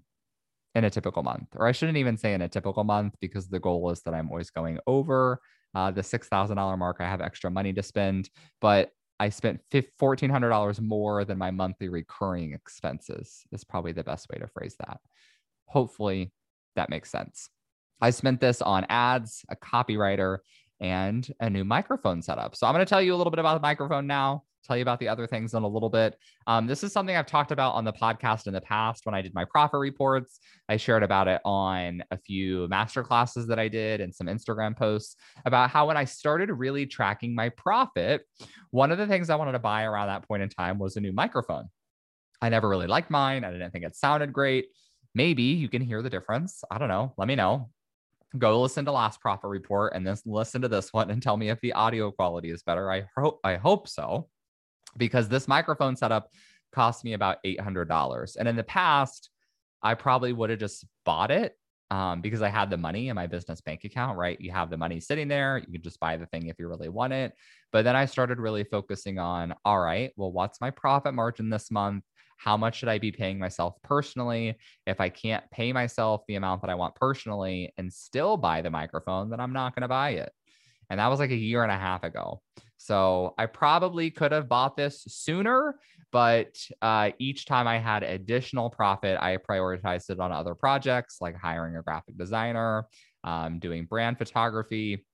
in 0.75 0.83
a 0.83 0.89
typical 0.89 1.23
month, 1.23 1.47
or 1.55 1.67
I 1.67 1.71
shouldn't 1.71 1.97
even 1.97 2.17
say 2.17 2.33
in 2.33 2.41
a 2.41 2.49
typical 2.49 2.83
month 2.83 3.15
because 3.21 3.47
the 3.47 3.59
goal 3.59 3.89
is 3.91 4.01
that 4.01 4.13
I'm 4.13 4.29
always 4.29 4.49
going 4.49 4.79
over 4.87 5.39
uh, 5.75 5.91
the 5.91 6.01
$6,000 6.01 6.77
mark. 6.77 6.97
I 6.99 7.07
have 7.07 7.21
extra 7.21 7.49
money 7.49 7.73
to 7.73 7.83
spend, 7.83 8.29
but 8.59 8.91
I 9.19 9.29
spent 9.29 9.61
$1,400 9.71 10.81
more 10.81 11.25
than 11.25 11.37
my 11.37 11.51
monthly 11.51 11.89
recurring 11.89 12.53
expenses, 12.53 13.43
is 13.51 13.63
probably 13.63 13.91
the 13.91 14.03
best 14.03 14.27
way 14.29 14.39
to 14.39 14.47
phrase 14.47 14.75
that. 14.79 14.99
Hopefully 15.65 16.31
that 16.75 16.89
makes 16.89 17.11
sense. 17.11 17.49
I 18.01 18.09
spent 18.09 18.41
this 18.41 18.61
on 18.61 18.85
ads, 18.89 19.45
a 19.49 19.55
copywriter, 19.55 20.39
and 20.79 21.31
a 21.39 21.49
new 21.49 21.63
microphone 21.63 22.21
setup. 22.21 22.55
So 22.55 22.65
I'm 22.65 22.73
going 22.73 22.83
to 22.83 22.89
tell 22.89 23.01
you 23.01 23.13
a 23.13 23.17
little 23.17 23.31
bit 23.31 23.39
about 23.39 23.53
the 23.53 23.61
microphone 23.61 24.07
now 24.07 24.43
tell 24.63 24.77
you 24.77 24.81
about 24.81 24.99
the 24.99 25.07
other 25.07 25.27
things 25.27 25.53
in 25.53 25.63
a 25.63 25.67
little 25.67 25.89
bit. 25.89 26.17
Um, 26.47 26.67
this 26.67 26.83
is 26.83 26.91
something 26.91 27.15
I've 27.15 27.25
talked 27.25 27.51
about 27.51 27.75
on 27.75 27.85
the 27.85 27.93
podcast 27.93 28.47
in 28.47 28.53
the 28.53 28.61
past 28.61 29.05
when 29.05 29.15
I 29.15 29.21
did 29.21 29.33
my 29.33 29.45
profit 29.45 29.79
reports. 29.79 30.39
I 30.69 30.77
shared 30.77 31.03
about 31.03 31.27
it 31.27 31.41
on 31.45 32.03
a 32.11 32.17
few 32.17 32.67
master 32.67 33.03
classes 33.03 33.47
that 33.47 33.59
I 33.59 33.67
did 33.67 34.01
and 34.01 34.13
some 34.13 34.27
Instagram 34.27 34.77
posts 34.77 35.15
about 35.45 35.69
how 35.69 35.87
when 35.87 35.97
I 35.97 36.05
started 36.05 36.51
really 36.51 36.85
tracking 36.85 37.35
my 37.35 37.49
profit, 37.49 38.21
one 38.71 38.91
of 38.91 38.97
the 38.97 39.07
things 39.07 39.29
I 39.29 39.35
wanted 39.35 39.53
to 39.53 39.59
buy 39.59 39.83
around 39.83 40.07
that 40.07 40.27
point 40.27 40.43
in 40.43 40.49
time 40.49 40.79
was 40.79 40.95
a 40.95 41.01
new 41.01 41.13
microphone. 41.13 41.69
I 42.41 42.49
never 42.49 42.69
really 42.69 42.87
liked 42.87 43.09
mine. 43.09 43.43
I 43.43 43.51
didn't 43.51 43.71
think 43.71 43.85
it 43.85 43.95
sounded 43.95 44.33
great. 44.33 44.67
Maybe 45.13 45.43
you 45.43 45.69
can 45.69 45.81
hear 45.81 46.01
the 46.01 46.09
difference. 46.09 46.63
I 46.71 46.77
don't 46.77 46.87
know. 46.87 47.13
Let 47.17 47.27
me 47.27 47.35
know 47.35 47.69
go 48.37 48.61
listen 48.61 48.85
to 48.85 48.91
last 48.91 49.19
profit 49.19 49.49
report 49.49 49.93
and 49.93 50.05
then 50.05 50.15
listen 50.25 50.61
to 50.61 50.67
this 50.67 50.93
one 50.93 51.11
and 51.11 51.21
tell 51.21 51.37
me 51.37 51.49
if 51.49 51.59
the 51.61 51.73
audio 51.73 52.11
quality 52.11 52.49
is 52.49 52.63
better. 52.63 52.91
I 52.91 53.05
hope 53.17 53.39
I 53.43 53.55
hope 53.55 53.87
so 53.87 54.29
because 54.97 55.29
this 55.29 55.47
microphone 55.47 55.95
setup 55.95 56.29
cost 56.71 57.03
me 57.03 57.13
about 57.13 57.37
$800. 57.45 58.35
And 58.37 58.47
in 58.47 58.55
the 58.55 58.63
past, 58.63 59.29
I 59.83 59.93
probably 59.93 60.33
would 60.33 60.49
have 60.49 60.59
just 60.59 60.85
bought 61.05 61.31
it 61.31 61.57
um, 61.89 62.21
because 62.21 62.41
I 62.41 62.49
had 62.49 62.69
the 62.69 62.77
money 62.77 63.09
in 63.09 63.15
my 63.15 63.27
business 63.27 63.59
bank 63.59 63.83
account, 63.83 64.17
right? 64.17 64.39
You 64.39 64.51
have 64.51 64.69
the 64.69 64.77
money 64.77 64.99
sitting 64.99 65.27
there. 65.27 65.57
You 65.57 65.73
can 65.73 65.81
just 65.81 65.99
buy 65.99 66.15
the 66.17 66.25
thing 66.27 66.47
if 66.47 66.57
you 66.57 66.67
really 66.67 66.89
want 66.89 67.13
it. 67.13 67.33
But 67.71 67.83
then 67.83 67.95
I 67.95 68.05
started 68.05 68.39
really 68.39 68.63
focusing 68.63 69.19
on 69.19 69.53
all 69.65 69.79
right, 69.79 70.11
well, 70.15 70.31
what's 70.31 70.61
my 70.61 70.71
profit 70.71 71.13
margin 71.13 71.49
this 71.49 71.69
month? 71.69 72.05
How 72.37 72.57
much 72.57 72.77
should 72.77 72.89
I 72.89 72.97
be 72.97 73.11
paying 73.11 73.37
myself 73.37 73.75
personally? 73.83 74.57
If 74.87 75.01
I 75.01 75.09
can't 75.09 75.43
pay 75.51 75.73
myself 75.73 76.23
the 76.27 76.35
amount 76.35 76.61
that 76.61 76.71
I 76.71 76.75
want 76.75 76.95
personally 76.95 77.73
and 77.77 77.91
still 77.91 78.37
buy 78.37 78.61
the 78.61 78.71
microphone, 78.71 79.29
then 79.29 79.39
I'm 79.39 79.53
not 79.53 79.75
going 79.75 79.81
to 79.81 79.87
buy 79.87 80.11
it. 80.11 80.31
And 80.89 80.99
that 80.99 81.07
was 81.07 81.19
like 81.19 81.31
a 81.31 81.35
year 81.35 81.63
and 81.63 81.71
a 81.71 81.77
half 81.77 82.03
ago. 82.03 82.41
So 82.83 83.35
I 83.37 83.45
probably 83.45 84.09
could 84.09 84.31
have 84.31 84.49
bought 84.49 84.75
this 84.75 85.03
sooner, 85.07 85.75
but 86.11 86.57
uh, 86.81 87.11
each 87.19 87.45
time 87.45 87.67
I 87.67 87.77
had 87.77 88.01
additional 88.01 88.71
profit, 88.71 89.19
I 89.21 89.37
prioritized 89.37 90.09
it 90.09 90.19
on 90.19 90.31
other 90.31 90.55
projects 90.55 91.17
like 91.21 91.35
hiring 91.35 91.77
a 91.77 91.83
graphic 91.83 92.17
designer, 92.17 92.87
um, 93.23 93.59
doing 93.59 93.85
brand 93.85 94.17
photography, 94.17 95.05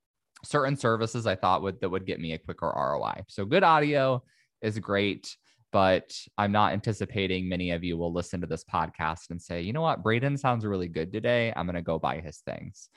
certain 0.45 0.77
services 0.77 1.27
I 1.27 1.36
thought 1.36 1.62
would 1.62 1.81
that 1.81 1.89
would 1.89 2.05
get 2.05 2.21
me 2.21 2.31
a 2.31 2.38
quicker 2.38 2.71
ROI. 2.74 3.24
So 3.27 3.43
good 3.43 3.63
audio 3.63 4.24
is 4.62 4.79
great, 4.79 5.36
but 5.74 6.17
I'm 6.38 6.53
not 6.53 6.71
anticipating 6.71 7.50
many 7.50 7.71
of 7.71 7.83
you 7.83 7.97
will 7.97 8.13
listen 8.13 8.39
to 8.39 8.47
this 8.47 8.63
podcast 8.63 9.29
and 9.29 9.41
say, 9.41 9.59
you 9.59 9.74
know 9.74 9.81
what, 9.81 10.03
Braden 10.03 10.38
sounds 10.38 10.65
really 10.65 10.88
good 10.88 11.12
today. 11.12 11.51
I'm 11.53 11.65
to 11.75 11.81
go 11.81 12.00
buy 12.00 12.21
his 12.21 12.38
things. 12.38 12.88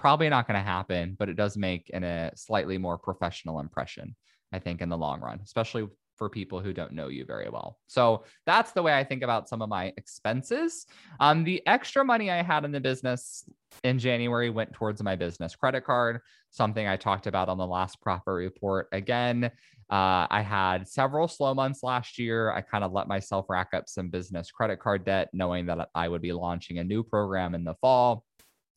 Probably 0.00 0.30
not 0.30 0.46
going 0.46 0.58
to 0.58 0.64
happen, 0.64 1.14
but 1.18 1.28
it 1.28 1.36
does 1.36 1.58
make 1.58 1.90
an, 1.92 2.04
a 2.04 2.32
slightly 2.34 2.78
more 2.78 2.96
professional 2.96 3.60
impression, 3.60 4.16
I 4.50 4.58
think, 4.58 4.80
in 4.80 4.88
the 4.88 4.96
long 4.96 5.20
run, 5.20 5.40
especially 5.44 5.86
for 6.16 6.30
people 6.30 6.58
who 6.58 6.72
don't 6.72 6.92
know 6.92 7.08
you 7.08 7.26
very 7.26 7.50
well. 7.50 7.78
So 7.86 8.24
that's 8.46 8.72
the 8.72 8.82
way 8.82 8.94
I 8.94 9.04
think 9.04 9.22
about 9.22 9.46
some 9.46 9.60
of 9.60 9.68
my 9.68 9.92
expenses. 9.98 10.86
Um, 11.20 11.44
the 11.44 11.62
extra 11.66 12.02
money 12.02 12.30
I 12.30 12.42
had 12.42 12.64
in 12.64 12.72
the 12.72 12.80
business 12.80 13.44
in 13.84 13.98
January 13.98 14.48
went 14.48 14.72
towards 14.72 15.02
my 15.02 15.16
business 15.16 15.54
credit 15.54 15.84
card, 15.84 16.20
something 16.50 16.86
I 16.86 16.96
talked 16.96 17.26
about 17.26 17.50
on 17.50 17.58
the 17.58 17.66
last 17.66 18.00
profit 18.00 18.32
report. 18.32 18.88
Again, 18.92 19.50
uh, 19.90 20.26
I 20.30 20.40
had 20.40 20.88
several 20.88 21.28
slow 21.28 21.52
months 21.52 21.82
last 21.82 22.18
year. 22.18 22.50
I 22.52 22.62
kind 22.62 22.84
of 22.84 22.92
let 22.92 23.06
myself 23.06 23.44
rack 23.50 23.74
up 23.74 23.86
some 23.86 24.08
business 24.08 24.50
credit 24.50 24.80
card 24.80 25.04
debt, 25.04 25.28
knowing 25.34 25.66
that 25.66 25.90
I 25.94 26.08
would 26.08 26.22
be 26.22 26.32
launching 26.32 26.78
a 26.78 26.84
new 26.84 27.02
program 27.02 27.54
in 27.54 27.64
the 27.64 27.74
fall 27.82 28.24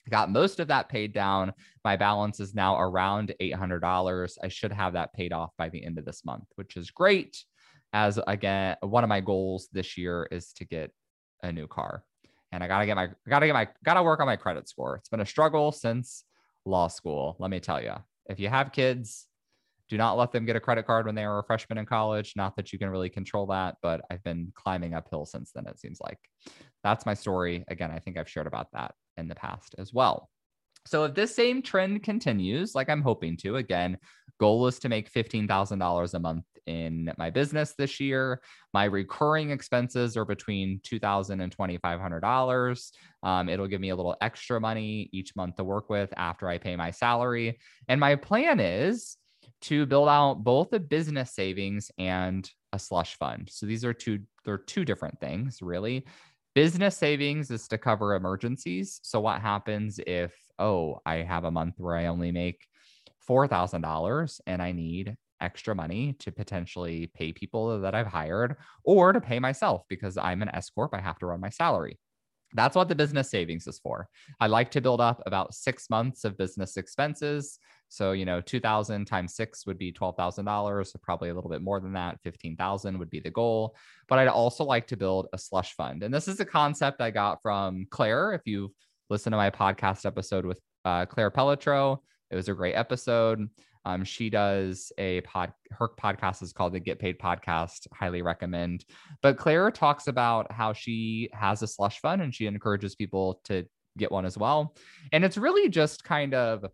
got 0.10 0.31
most 0.31 0.60
of 0.60 0.67
that 0.67 0.89
paid 0.89 1.13
down. 1.13 1.53
My 1.83 1.95
balance 1.95 2.39
is 2.39 2.53
now 2.53 2.79
around 2.79 3.33
$800. 3.41 4.38
I 4.43 4.48
should 4.48 4.72
have 4.72 4.93
that 4.93 5.13
paid 5.13 5.33
off 5.33 5.51
by 5.57 5.69
the 5.69 5.83
end 5.83 5.98
of 5.98 6.05
this 6.05 6.25
month, 6.25 6.45
which 6.55 6.75
is 6.75 6.91
great. 6.91 7.43
As 7.93 8.19
again, 8.27 8.75
one 8.81 9.03
of 9.03 9.10
my 9.10 9.22
goals 9.22 9.69
this 9.72 9.98
year 9.98 10.27
is 10.31 10.51
to 10.53 10.65
get 10.65 10.91
a 11.43 11.51
new 11.51 11.67
car. 11.67 12.03
And 12.51 12.63
I 12.63 12.67
gotta 12.67 12.86
get 12.86 12.95
my 12.95 13.10
gotta 13.27 13.45
get 13.45 13.53
my 13.53 13.67
gotta 13.83 14.03
work 14.03 14.19
on 14.19 14.25
my 14.25 14.36
credit 14.36 14.67
score. 14.67 14.95
It's 14.95 15.10
been 15.10 15.22
a 15.22 15.25
struggle 15.25 15.72
since 15.72 16.24
law 16.65 16.88
school. 16.88 17.36
Let 17.39 17.51
me 17.51 17.60
tell 17.60 17.81
you. 17.81 17.95
If 18.27 18.39
you 18.39 18.50
have 18.50 18.72
kids, 18.72 19.27
do 19.94 19.98
not 19.98 20.18
let 20.18 20.32
them 20.32 20.44
get 20.44 20.56
a 20.56 20.60
credit 20.60 20.88
card 20.88 21.06
when 21.06 21.14
they 21.14 21.24
are 21.24 21.38
a 21.38 21.44
freshman 21.44 21.78
in 21.78 21.86
college. 21.86 22.34
Not 22.36 22.56
that 22.56 22.74
you 22.74 22.80
can 22.80 22.90
really 22.90 23.12
control 23.12 23.46
that, 23.48 23.76
but 23.84 24.02
I've 24.10 24.24
been 24.24 24.52
climbing 24.56 24.96
uphill 24.96 25.28
since 25.28 25.52
then, 25.52 25.68
it 25.68 25.80
seems 25.80 26.00
like. 26.02 26.18
That's 26.84 27.06
my 27.06 27.14
story. 27.14 27.64
Again, 27.68 27.92
I 27.92 28.00
think 28.00 28.18
I've 28.18 28.28
shared 28.28 28.48
about 28.48 28.72
that 28.74 28.96
in 29.18 29.28
the 29.28 29.36
past 29.36 29.76
as 29.78 29.94
well. 29.94 30.32
So 30.88 31.04
if 31.04 31.14
this 31.14 31.36
same 31.36 31.62
trend 31.62 32.02
continues, 32.02 32.74
like 32.74 32.90
I'm 32.90 33.04
hoping 33.04 33.38
to, 33.38 33.58
again, 33.58 34.00
goal 34.40 34.66
is 34.66 34.80
to 34.80 34.90
make 34.90 35.14
$15,000 35.14 36.14
a 36.14 36.20
month 36.20 36.46
in 36.66 37.12
my 37.20 37.30
business 37.30 37.76
this 37.78 38.00
year. 38.00 38.42
My 38.74 38.86
recurring 38.86 39.52
expenses 39.52 40.18
are 40.18 40.26
between 40.26 40.80
$2,000 40.80 41.40
and 41.40 41.56
$2,500. 41.56 42.92
Um, 43.22 43.48
it'll 43.48 43.68
give 43.68 43.80
me 43.80 43.90
a 43.90 43.96
little 43.96 44.16
extra 44.22 44.60
money 44.60 45.08
each 45.14 45.36
month 45.36 45.58
to 45.58 45.64
work 45.64 45.88
with 45.88 46.12
after 46.18 46.50
I 46.50 46.58
pay 46.58 46.76
my 46.76 46.90
salary. 46.90 47.60
And 47.88 48.00
my 48.00 48.16
plan 48.16 48.60
is 48.60 49.18
to 49.63 49.86
build 49.86 50.10
out 50.10 50.43
both 50.43 50.74
a 50.74 50.79
business 50.79 51.32
savings 51.32 51.91
and 51.98 52.50
a 52.72 52.79
slush 52.79 53.17
fund. 53.17 53.50
So 53.51 53.65
these 53.65 53.86
are 53.86 53.93
two, 53.93 54.20
they're 54.46 54.58
two 54.58 54.86
different 54.86 55.20
things, 55.20 55.60
really. 55.62 56.05
Business 56.55 56.96
savings 56.96 57.50
is 57.50 57.67
to 57.70 57.77
cover 57.77 58.13
emergencies. 58.13 59.00
So, 59.01 59.20
what 59.20 59.41
happens 59.41 60.00
if, 60.05 60.36
oh, 60.60 61.00
I 61.05 61.15
have 61.17 61.46
a 61.46 61.51
month 61.51 61.75
where 61.77 61.96
I 61.96 62.05
only 62.05 62.32
make 62.32 62.67
$4,000 63.27 64.41
and 64.46 64.62
I 64.62 64.72
need 64.72 65.17
extra 65.41 65.74
money 65.74 66.13
to 66.20 66.32
potentially 66.32 67.12
pay 67.15 67.34
people 67.34 67.79
that 67.82 67.96
I've 67.96 68.08
hired 68.08 68.55
or 68.84 69.13
to 69.13 69.22
pay 69.22 69.39
myself 69.39 69.84
because 69.89 70.17
I'm 70.17 70.41
an 70.41 70.50
S 70.53 70.70
Corp, 70.70 70.93
I 70.93 71.01
have 71.01 71.17
to 71.20 71.25
run 71.25 71.41
my 71.41 71.50
salary. 71.50 72.00
That's 72.53 72.75
what 72.75 72.88
the 72.88 72.96
business 72.96 73.32
savings 73.32 73.67
is 73.67 73.79
for. 73.79 74.08
I 74.39 74.48
like 74.48 74.72
to 74.72 74.82
build 74.82 75.01
up 75.01 75.22
about 75.25 75.53
six 75.53 75.89
months 75.89 76.24
of 76.24 76.38
business 76.38 76.77
expenses. 76.77 77.58
So, 77.94 78.12
you 78.14 78.26
know, 78.26 78.42
2000 78.42 79.06
times 79.06 79.36
six 79.36 79.68
would 79.68 79.78
be 79.78 79.94
$12,000. 79.94 80.88
So 80.88 81.00
probably 81.04 81.30
a 81.30 81.34
little 81.36 81.52
bit 81.52 81.62
more 81.62 81.80
than 81.80 81.94
that. 81.94 82.20
15,000 82.24 82.98
would 82.98 83.12
be 83.12 83.20
the 83.20 83.30
goal. 83.30 83.76
But 84.08 84.18
I'd 84.18 84.30
also 84.30 84.64
like 84.64 84.88
to 84.88 84.98
build 84.98 85.28
a 85.32 85.38
slush 85.38 85.76
fund. 85.76 86.02
And 86.02 86.12
this 86.12 86.28
is 86.28 86.40
a 86.40 86.46
concept 86.46 87.02
I 87.02 87.12
got 87.12 87.40
from 87.44 87.86
Claire. 87.92 88.34
If 88.34 88.42
you've 88.46 88.72
listened 89.12 89.34
to 89.34 89.38
my 89.38 89.52
podcast 89.52 90.08
episode 90.08 90.44
with 90.44 90.60
uh, 90.86 91.06
Claire 91.06 91.30
Pelletreau, 91.30 92.00
it 92.32 92.36
was 92.36 92.50
a 92.50 92.56
great 92.56 92.74
episode. 92.74 93.48
Um, 93.86 94.04
she 94.04 94.32
does 94.32 94.92
a 94.98 95.22
pod, 95.22 95.54
her 95.70 95.90
podcast 95.90 96.42
is 96.42 96.52
called 96.52 96.74
the 96.74 96.80
Get 96.80 96.98
Paid 96.98 97.20
Podcast. 97.20 97.86
Highly 97.94 98.24
recommend. 98.24 98.86
But 99.22 99.38
Claire 99.38 99.70
talks 99.70 100.08
about 100.08 100.52
how 100.52 100.74
she 100.74 101.30
has 101.32 101.62
a 101.62 101.68
slush 101.68 102.00
fund 102.00 102.24
and 102.24 102.34
she 102.34 102.48
encourages 102.48 102.96
people 102.96 103.40
to 103.44 103.68
get 104.00 104.12
one 104.12 104.26
as 104.26 104.36
well. 104.36 104.76
And 105.12 105.24
it's 105.24 105.38
really 105.38 105.70
just 105.70 106.04
kind 106.04 106.34
of 106.34 106.66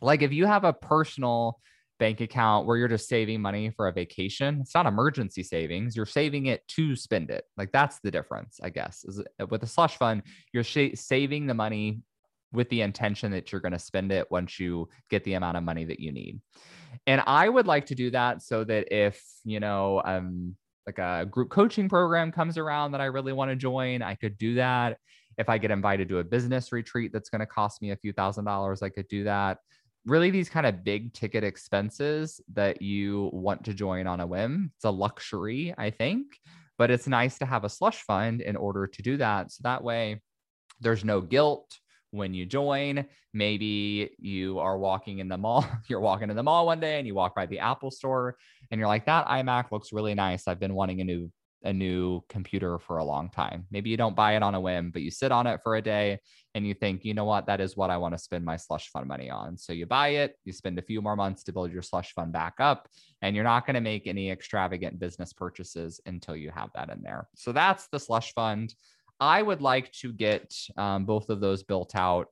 like 0.00 0.22
if 0.22 0.32
you 0.32 0.46
have 0.46 0.64
a 0.64 0.72
personal 0.72 1.58
bank 2.00 2.20
account 2.20 2.66
where 2.66 2.76
you're 2.76 2.88
just 2.88 3.08
saving 3.08 3.40
money 3.40 3.70
for 3.70 3.88
a 3.88 3.92
vacation, 3.92 4.58
it's 4.60 4.74
not 4.74 4.86
emergency 4.86 5.42
savings. 5.42 5.96
You're 5.96 6.06
saving 6.06 6.46
it 6.46 6.66
to 6.68 6.96
spend 6.96 7.30
it. 7.30 7.44
Like 7.56 7.72
that's 7.72 8.00
the 8.00 8.10
difference, 8.10 8.58
I 8.62 8.70
guess. 8.70 9.04
Is 9.04 9.22
with 9.48 9.62
a 9.62 9.66
slush 9.66 9.96
fund, 9.96 10.22
you're 10.52 10.64
sh- 10.64 10.94
saving 10.94 11.46
the 11.46 11.54
money 11.54 12.00
with 12.52 12.68
the 12.68 12.82
intention 12.82 13.32
that 13.32 13.50
you're 13.50 13.60
going 13.60 13.72
to 13.72 13.78
spend 13.78 14.12
it 14.12 14.30
once 14.30 14.60
you 14.60 14.88
get 15.10 15.24
the 15.24 15.34
amount 15.34 15.56
of 15.56 15.62
money 15.64 15.84
that 15.84 16.00
you 16.00 16.12
need. 16.12 16.40
And 17.06 17.22
I 17.26 17.48
would 17.48 17.66
like 17.66 17.86
to 17.86 17.94
do 17.94 18.10
that 18.12 18.42
so 18.42 18.64
that 18.64 18.92
if, 18.94 19.20
you 19.44 19.60
know, 19.60 20.02
um 20.04 20.56
like 20.86 20.98
a 20.98 21.26
group 21.26 21.50
coaching 21.50 21.88
program 21.88 22.30
comes 22.30 22.58
around 22.58 22.92
that 22.92 23.00
I 23.00 23.06
really 23.06 23.32
want 23.32 23.50
to 23.50 23.56
join, 23.56 24.02
I 24.02 24.14
could 24.14 24.36
do 24.36 24.56
that. 24.56 24.98
If 25.38 25.48
I 25.48 25.58
get 25.58 25.70
invited 25.70 26.08
to 26.10 26.18
a 26.18 26.24
business 26.24 26.72
retreat 26.72 27.10
that's 27.12 27.30
going 27.30 27.40
to 27.40 27.46
cost 27.46 27.80
me 27.82 27.90
a 27.90 27.96
few 27.96 28.12
thousand 28.12 28.44
dollars, 28.44 28.82
I 28.82 28.90
could 28.90 29.08
do 29.08 29.24
that. 29.24 29.58
Really, 30.06 30.30
these 30.30 30.50
kind 30.50 30.66
of 30.66 30.84
big 30.84 31.14
ticket 31.14 31.44
expenses 31.44 32.40
that 32.52 32.82
you 32.82 33.30
want 33.32 33.64
to 33.64 33.74
join 33.74 34.06
on 34.06 34.20
a 34.20 34.26
whim. 34.26 34.72
It's 34.76 34.84
a 34.84 34.90
luxury, 34.90 35.74
I 35.78 35.90
think, 35.90 36.26
but 36.76 36.90
it's 36.90 37.06
nice 37.06 37.38
to 37.38 37.46
have 37.46 37.64
a 37.64 37.70
slush 37.70 38.02
fund 38.02 38.42
in 38.42 38.56
order 38.56 38.86
to 38.86 39.02
do 39.02 39.16
that. 39.16 39.50
So 39.50 39.60
that 39.62 39.82
way, 39.82 40.20
there's 40.80 41.04
no 41.04 41.20
guilt 41.22 41.78
when 42.10 42.34
you 42.34 42.46
join. 42.46 43.06
Maybe 43.32 44.10
you 44.18 44.58
are 44.58 44.78
walking 44.78 45.18
in 45.18 45.28
the 45.28 45.38
mall, 45.38 45.66
you're 45.88 46.00
walking 46.00 46.30
in 46.30 46.36
the 46.36 46.42
mall 46.42 46.66
one 46.66 46.80
day 46.80 46.98
and 46.98 47.06
you 47.06 47.14
walk 47.14 47.34
by 47.34 47.46
the 47.46 47.58
Apple 47.58 47.90
store 47.90 48.36
and 48.70 48.78
you're 48.78 48.88
like, 48.88 49.06
that 49.06 49.26
iMac 49.26 49.72
looks 49.72 49.92
really 49.92 50.14
nice. 50.14 50.46
I've 50.46 50.60
been 50.60 50.74
wanting 50.74 51.00
a 51.00 51.04
new 51.04 51.30
a 51.64 51.72
new 51.72 52.22
computer 52.28 52.78
for 52.78 52.98
a 52.98 53.04
long 53.04 53.30
time. 53.30 53.66
Maybe 53.70 53.90
you 53.90 53.96
don't 53.96 54.14
buy 54.14 54.36
it 54.36 54.42
on 54.42 54.54
a 54.54 54.60
whim, 54.60 54.90
but 54.90 55.02
you 55.02 55.10
sit 55.10 55.32
on 55.32 55.46
it 55.46 55.60
for 55.62 55.76
a 55.76 55.82
day 55.82 56.20
and 56.54 56.66
you 56.66 56.74
think, 56.74 57.04
you 57.04 57.14
know 57.14 57.24
what, 57.24 57.46
that 57.46 57.60
is 57.60 57.76
what 57.76 57.90
I 57.90 57.96
want 57.96 58.14
to 58.14 58.18
spend 58.18 58.44
my 58.44 58.56
slush 58.56 58.90
fund 58.90 59.06
money 59.06 59.30
on. 59.30 59.56
So 59.56 59.72
you 59.72 59.86
buy 59.86 60.08
it, 60.08 60.36
you 60.44 60.52
spend 60.52 60.78
a 60.78 60.82
few 60.82 61.02
more 61.02 61.16
months 61.16 61.42
to 61.44 61.52
build 61.52 61.72
your 61.72 61.82
slush 61.82 62.12
fund 62.12 62.32
back 62.32 62.54
up, 62.60 62.88
and 63.22 63.34
you're 63.34 63.44
not 63.44 63.66
going 63.66 63.74
to 63.74 63.80
make 63.80 64.06
any 64.06 64.30
extravagant 64.30 64.98
business 64.98 65.32
purchases 65.32 66.00
until 66.06 66.36
you 66.36 66.50
have 66.50 66.70
that 66.74 66.90
in 66.90 67.02
there. 67.02 67.28
So 67.34 67.50
that's 67.52 67.88
the 67.88 67.98
slush 67.98 68.32
fund. 68.34 68.74
I 69.18 69.42
would 69.42 69.62
like 69.62 69.90
to 69.92 70.12
get 70.12 70.54
um, 70.76 71.06
both 71.06 71.30
of 71.30 71.40
those 71.40 71.62
built 71.62 71.96
out 71.96 72.28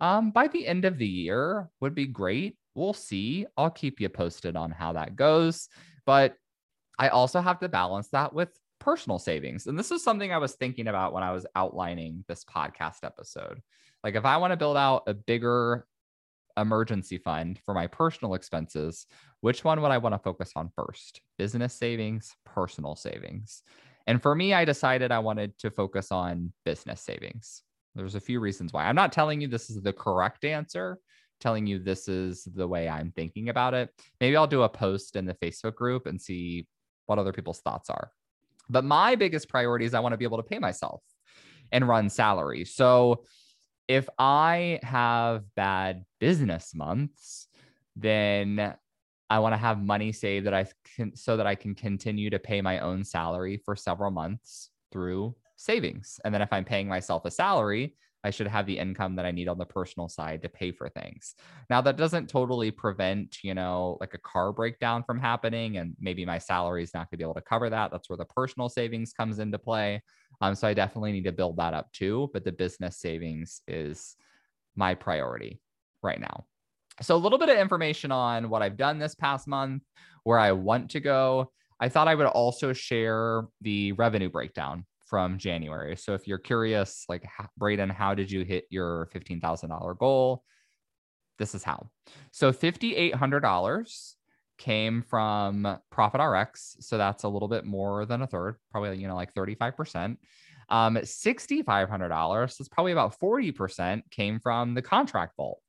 um, 0.00 0.30
by 0.30 0.48
the 0.48 0.66
end 0.66 0.84
of 0.84 0.98
the 0.98 1.06
year, 1.06 1.68
would 1.80 1.94
be 1.94 2.06
great. 2.06 2.56
We'll 2.74 2.92
see. 2.92 3.46
I'll 3.56 3.70
keep 3.70 4.00
you 4.00 4.08
posted 4.08 4.56
on 4.56 4.70
how 4.70 4.92
that 4.92 5.16
goes. 5.16 5.68
But 6.06 6.34
I 6.98 7.08
also 7.08 7.40
have 7.40 7.58
to 7.60 7.68
balance 7.68 8.08
that 8.08 8.32
with 8.32 8.50
personal 8.78 9.18
savings. 9.18 9.66
And 9.66 9.78
this 9.78 9.90
is 9.90 10.02
something 10.02 10.32
I 10.32 10.38
was 10.38 10.54
thinking 10.54 10.88
about 10.88 11.12
when 11.12 11.22
I 11.22 11.32
was 11.32 11.46
outlining 11.56 12.24
this 12.28 12.44
podcast 12.44 13.04
episode. 13.04 13.60
Like, 14.04 14.14
if 14.14 14.24
I 14.24 14.36
want 14.36 14.52
to 14.52 14.56
build 14.56 14.76
out 14.76 15.04
a 15.06 15.14
bigger 15.14 15.86
emergency 16.56 17.18
fund 17.18 17.58
for 17.64 17.74
my 17.74 17.86
personal 17.86 18.34
expenses, 18.34 19.06
which 19.40 19.64
one 19.64 19.80
would 19.80 19.90
I 19.90 19.98
want 19.98 20.14
to 20.14 20.18
focus 20.18 20.52
on 20.56 20.70
first? 20.74 21.20
Business 21.38 21.74
savings, 21.74 22.34
personal 22.44 22.96
savings. 22.96 23.62
And 24.06 24.22
for 24.22 24.34
me, 24.34 24.54
I 24.54 24.64
decided 24.64 25.12
I 25.12 25.18
wanted 25.18 25.56
to 25.58 25.70
focus 25.70 26.10
on 26.10 26.52
business 26.64 27.00
savings. 27.00 27.62
There's 27.94 28.14
a 28.14 28.20
few 28.20 28.40
reasons 28.40 28.72
why. 28.72 28.84
I'm 28.84 28.94
not 28.94 29.12
telling 29.12 29.40
you 29.40 29.48
this 29.48 29.70
is 29.70 29.82
the 29.82 29.92
correct 29.92 30.44
answer, 30.44 30.98
telling 31.40 31.66
you 31.66 31.78
this 31.78 32.08
is 32.08 32.44
the 32.44 32.66
way 32.66 32.88
I'm 32.88 33.12
thinking 33.12 33.48
about 33.48 33.74
it. 33.74 33.90
Maybe 34.20 34.36
I'll 34.36 34.46
do 34.46 34.62
a 34.62 34.68
post 34.68 35.16
in 35.16 35.26
the 35.26 35.34
Facebook 35.34 35.74
group 35.74 36.06
and 36.06 36.20
see 36.20 36.66
what 37.06 37.18
other 37.18 37.32
people's 37.32 37.60
thoughts 37.60 37.90
are. 37.90 38.10
But 38.68 38.84
my 38.84 39.14
biggest 39.14 39.48
priority 39.48 39.84
is 39.84 39.94
I 39.94 40.00
want 40.00 40.12
to 40.12 40.18
be 40.18 40.24
able 40.24 40.38
to 40.38 40.42
pay 40.42 40.58
myself 40.58 41.02
and 41.72 41.86
run 41.86 42.08
salary. 42.08 42.64
So 42.64 43.24
if 43.86 44.08
I 44.18 44.80
have 44.82 45.44
bad 45.54 46.04
business 46.20 46.74
months, 46.74 47.48
then 47.96 48.74
I 49.30 49.38
want 49.40 49.54
to 49.54 49.58
have 49.58 49.82
money 49.82 50.12
saved 50.12 50.46
that 50.46 50.54
I 50.54 50.66
can 50.96 51.14
so 51.16 51.36
that 51.36 51.46
I 51.46 51.54
can 51.54 51.74
continue 51.74 52.30
to 52.30 52.38
pay 52.38 52.60
my 52.60 52.78
own 52.80 53.04
salary 53.04 53.60
for 53.64 53.76
several 53.76 54.10
months 54.10 54.70
through 54.92 55.34
savings. 55.56 56.20
And 56.24 56.32
then 56.32 56.42
if 56.42 56.52
I'm 56.52 56.64
paying 56.64 56.88
myself 56.88 57.24
a 57.24 57.30
salary, 57.30 57.96
I 58.24 58.30
should 58.30 58.48
have 58.48 58.66
the 58.66 58.78
income 58.78 59.16
that 59.16 59.24
I 59.24 59.30
need 59.30 59.48
on 59.48 59.58
the 59.58 59.64
personal 59.64 60.08
side 60.08 60.42
to 60.42 60.48
pay 60.48 60.72
for 60.72 60.88
things. 60.88 61.34
Now 61.70 61.80
that 61.82 61.96
doesn't 61.96 62.28
totally 62.28 62.70
prevent, 62.70 63.38
you 63.44 63.54
know, 63.54 63.96
like 64.00 64.14
a 64.14 64.18
car 64.18 64.52
breakdown 64.52 65.04
from 65.04 65.20
happening 65.20 65.76
and 65.76 65.94
maybe 66.00 66.24
my 66.24 66.38
salary 66.38 66.82
is 66.82 66.92
not 66.94 67.10
going 67.10 67.12
to 67.12 67.16
be 67.18 67.24
able 67.24 67.34
to 67.34 67.40
cover 67.40 67.70
that. 67.70 67.90
That's 67.92 68.10
where 68.10 68.16
the 68.16 68.24
personal 68.24 68.68
savings 68.68 69.12
comes 69.12 69.38
into 69.38 69.58
play. 69.58 70.02
Um 70.40 70.54
so 70.54 70.66
I 70.66 70.74
definitely 70.74 71.12
need 71.12 71.24
to 71.24 71.32
build 71.32 71.56
that 71.58 71.74
up 71.74 71.92
too, 71.92 72.30
but 72.32 72.44
the 72.44 72.52
business 72.52 72.98
savings 72.98 73.62
is 73.68 74.16
my 74.74 74.94
priority 74.94 75.60
right 76.02 76.20
now. 76.20 76.44
So 77.00 77.14
a 77.14 77.16
little 77.16 77.38
bit 77.38 77.48
of 77.48 77.58
information 77.58 78.10
on 78.10 78.48
what 78.48 78.62
I've 78.62 78.76
done 78.76 78.98
this 78.98 79.14
past 79.14 79.46
month, 79.46 79.84
where 80.24 80.38
I 80.38 80.52
want 80.52 80.90
to 80.90 81.00
go. 81.00 81.52
I 81.80 81.88
thought 81.88 82.08
I 82.08 82.16
would 82.16 82.26
also 82.26 82.72
share 82.72 83.44
the 83.60 83.92
revenue 83.92 84.28
breakdown 84.28 84.84
from 85.08 85.38
January. 85.38 85.96
So 85.96 86.14
if 86.14 86.28
you're 86.28 86.38
curious, 86.38 87.04
like 87.08 87.24
Braden, 87.56 87.90
how 87.90 88.14
did 88.14 88.30
you 88.30 88.44
hit 88.44 88.64
your 88.70 89.08
$15,000 89.14 89.98
goal? 89.98 90.44
This 91.38 91.54
is 91.54 91.64
how. 91.64 91.88
So 92.30 92.52
$5,800 92.52 94.14
came 94.58 95.02
from 95.02 95.78
Profit 95.90 96.20
RX. 96.20 96.76
So 96.80 96.98
that's 96.98 97.24
a 97.24 97.28
little 97.28 97.48
bit 97.48 97.64
more 97.64 98.04
than 98.04 98.22
a 98.22 98.26
third, 98.26 98.56
probably, 98.70 98.98
you 98.98 99.08
know, 99.08 99.14
like 99.14 99.32
35%. 99.34 100.16
Um, 100.70 100.96
$6,500, 100.96 102.58
that's 102.58 102.68
probably 102.68 102.92
about 102.92 103.18
40% 103.18 104.02
came 104.10 104.38
from 104.38 104.74
the 104.74 104.82
contract 104.82 105.36
vault. 105.36 105.60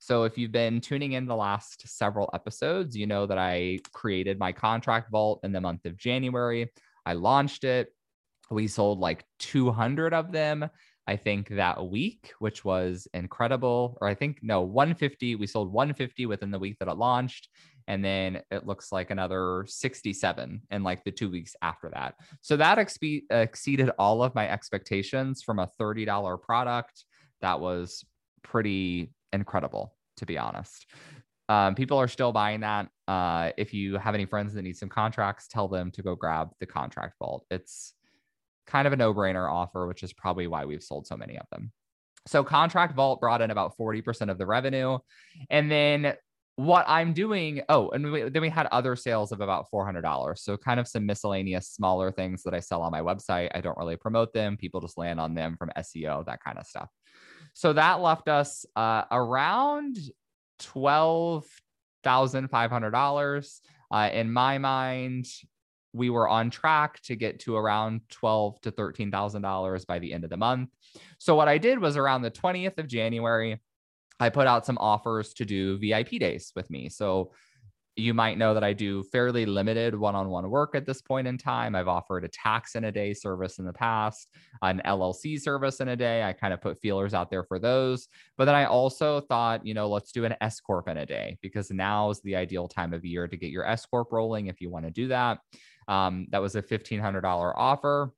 So 0.00 0.24
if 0.24 0.36
you've 0.36 0.52
been 0.52 0.80
tuning 0.80 1.12
in 1.12 1.26
the 1.26 1.36
last 1.36 1.86
several 1.88 2.30
episodes, 2.32 2.96
you 2.96 3.06
know 3.06 3.26
that 3.26 3.38
I 3.38 3.78
created 3.92 4.38
my 4.38 4.52
contract 4.52 5.10
vault 5.10 5.40
in 5.44 5.52
the 5.52 5.60
month 5.60 5.84
of 5.86 5.96
January. 5.96 6.70
I 7.06 7.12
launched 7.12 7.64
it 7.64 7.92
we 8.50 8.66
sold 8.66 8.98
like 8.98 9.24
200 9.38 10.14
of 10.14 10.32
them 10.32 10.68
i 11.06 11.16
think 11.16 11.48
that 11.48 11.88
week 11.88 12.32
which 12.38 12.64
was 12.64 13.06
incredible. 13.14 13.98
Or 14.00 14.08
i 14.08 14.14
think 14.14 14.38
no 14.42 14.62
150 14.62 15.36
we 15.36 15.46
sold 15.46 15.72
150 15.72 16.26
within 16.26 16.50
the 16.50 16.58
week 16.58 16.78
that 16.78 16.88
it 16.88 16.96
launched 16.96 17.48
and 17.88 18.04
then 18.04 18.42
it 18.50 18.66
looks 18.66 18.92
like 18.92 19.10
another 19.10 19.64
67 19.66 20.60
in 20.70 20.82
like 20.82 21.04
the 21.04 21.10
two 21.10 21.30
weeks 21.30 21.56
after 21.62 21.90
that. 21.94 22.16
So 22.42 22.54
that 22.58 22.76
expe- 22.76 23.22
exceeded 23.30 23.90
all 23.98 24.22
of 24.22 24.34
my 24.34 24.46
expectations 24.46 25.42
from 25.42 25.58
a 25.58 25.70
$30 25.80 26.42
product. 26.42 27.04
That 27.40 27.60
was 27.60 28.04
pretty 28.42 29.14
incredible 29.32 29.94
to 30.18 30.26
be 30.26 30.36
honest. 30.36 30.86
Um, 31.48 31.74
people 31.74 31.96
are 31.96 32.08
still 32.08 32.30
buying 32.30 32.60
that. 32.60 32.88
Uh, 33.06 33.52
if 33.56 33.72
you 33.72 33.96
have 33.96 34.14
any 34.14 34.26
friends 34.26 34.52
that 34.52 34.62
need 34.62 34.76
some 34.76 34.90
contracts 34.90 35.48
tell 35.48 35.66
them 35.66 35.90
to 35.92 36.02
go 36.02 36.14
grab 36.14 36.50
the 36.60 36.66
contract 36.66 37.14
vault. 37.18 37.46
It's 37.50 37.94
kind 38.68 38.86
of 38.86 38.92
a 38.92 38.96
no 38.96 39.12
brainer 39.12 39.50
offer, 39.50 39.88
which 39.88 40.02
is 40.02 40.12
probably 40.12 40.46
why 40.46 40.64
we've 40.64 40.82
sold 40.82 41.06
so 41.06 41.16
many 41.16 41.38
of 41.38 41.46
them. 41.50 41.72
So 42.26 42.44
Contract 42.44 42.94
Vault 42.94 43.20
brought 43.20 43.40
in 43.40 43.50
about 43.50 43.76
40% 43.76 44.30
of 44.30 44.38
the 44.38 44.46
revenue. 44.46 44.98
And 45.48 45.70
then 45.70 46.14
what 46.56 46.84
I'm 46.86 47.14
doing, 47.14 47.62
oh, 47.68 47.88
and 47.90 48.12
we, 48.12 48.28
then 48.28 48.42
we 48.42 48.50
had 48.50 48.66
other 48.66 48.96
sales 48.96 49.32
of 49.32 49.40
about 49.40 49.66
$400. 49.72 50.38
So 50.38 50.56
kind 50.56 50.78
of 50.78 50.86
some 50.86 51.06
miscellaneous 51.06 51.70
smaller 51.70 52.12
things 52.12 52.42
that 52.42 52.52
I 52.52 52.60
sell 52.60 52.82
on 52.82 52.92
my 52.92 53.00
website. 53.00 53.50
I 53.54 53.60
don't 53.60 53.78
really 53.78 53.96
promote 53.96 54.34
them. 54.34 54.56
People 54.56 54.80
just 54.80 54.98
land 54.98 55.20
on 55.20 55.34
them 55.34 55.56
from 55.56 55.70
SEO, 55.78 56.26
that 56.26 56.44
kind 56.44 56.58
of 56.58 56.66
stuff. 56.66 56.90
So 57.54 57.72
that 57.72 58.00
left 58.00 58.28
us 58.28 58.66
uh, 58.76 59.04
around 59.10 59.98
$12,500. 60.60 63.60
Uh, 63.90 64.10
in 64.12 64.30
my 64.30 64.58
mind, 64.58 65.26
we 65.92 66.10
were 66.10 66.28
on 66.28 66.50
track 66.50 67.00
to 67.02 67.16
get 67.16 67.40
to 67.40 67.56
around 67.56 68.00
twelve 68.10 68.60
to 68.62 68.70
thirteen 68.70 69.10
thousand 69.10 69.42
dollars 69.42 69.84
by 69.84 69.98
the 69.98 70.12
end 70.12 70.24
of 70.24 70.30
the 70.30 70.36
month. 70.36 70.70
So 71.18 71.34
what 71.34 71.48
I 71.48 71.58
did 71.58 71.78
was 71.78 71.96
around 71.96 72.22
the 72.22 72.30
twentieth 72.30 72.78
of 72.78 72.86
January, 72.86 73.60
I 74.20 74.28
put 74.28 74.46
out 74.46 74.66
some 74.66 74.78
offers 74.78 75.32
to 75.34 75.44
do 75.44 75.78
VIP 75.78 76.20
days 76.20 76.52
with 76.54 76.70
me. 76.70 76.88
So 76.88 77.32
you 77.98 78.14
might 78.14 78.38
know 78.38 78.54
that 78.54 78.62
I 78.62 78.72
do 78.72 79.02
fairly 79.02 79.44
limited 79.44 79.94
one 79.94 80.14
on 80.14 80.28
one 80.28 80.48
work 80.48 80.74
at 80.74 80.86
this 80.86 81.02
point 81.02 81.26
in 81.26 81.36
time. 81.36 81.74
I've 81.74 81.88
offered 81.88 82.24
a 82.24 82.28
tax 82.28 82.76
in 82.76 82.84
a 82.84 82.92
day 82.92 83.12
service 83.12 83.58
in 83.58 83.64
the 83.64 83.72
past, 83.72 84.28
an 84.62 84.80
LLC 84.84 85.40
service 85.40 85.80
in 85.80 85.88
a 85.88 85.96
day. 85.96 86.22
I 86.22 86.32
kind 86.32 86.54
of 86.54 86.60
put 86.60 86.80
feelers 86.80 87.12
out 87.12 87.28
there 87.28 87.42
for 87.42 87.58
those. 87.58 88.08
But 88.36 88.44
then 88.44 88.54
I 88.54 88.66
also 88.66 89.20
thought, 89.20 89.66
you 89.66 89.74
know, 89.74 89.88
let's 89.88 90.12
do 90.12 90.24
an 90.24 90.36
S 90.40 90.60
Corp 90.60 90.88
in 90.88 90.98
a 90.98 91.06
day 91.06 91.38
because 91.42 91.70
now 91.72 92.10
is 92.10 92.20
the 92.20 92.36
ideal 92.36 92.68
time 92.68 92.94
of 92.94 93.04
year 93.04 93.26
to 93.26 93.36
get 93.36 93.50
your 93.50 93.66
S 93.66 93.84
Corp 93.84 94.12
rolling 94.12 94.46
if 94.46 94.60
you 94.60 94.70
want 94.70 94.84
to 94.84 94.92
do 94.92 95.08
that. 95.08 95.38
Um, 95.88 96.26
that 96.30 96.42
was 96.42 96.54
a 96.54 96.62
$1,500 96.62 97.24
offer. 97.56 98.12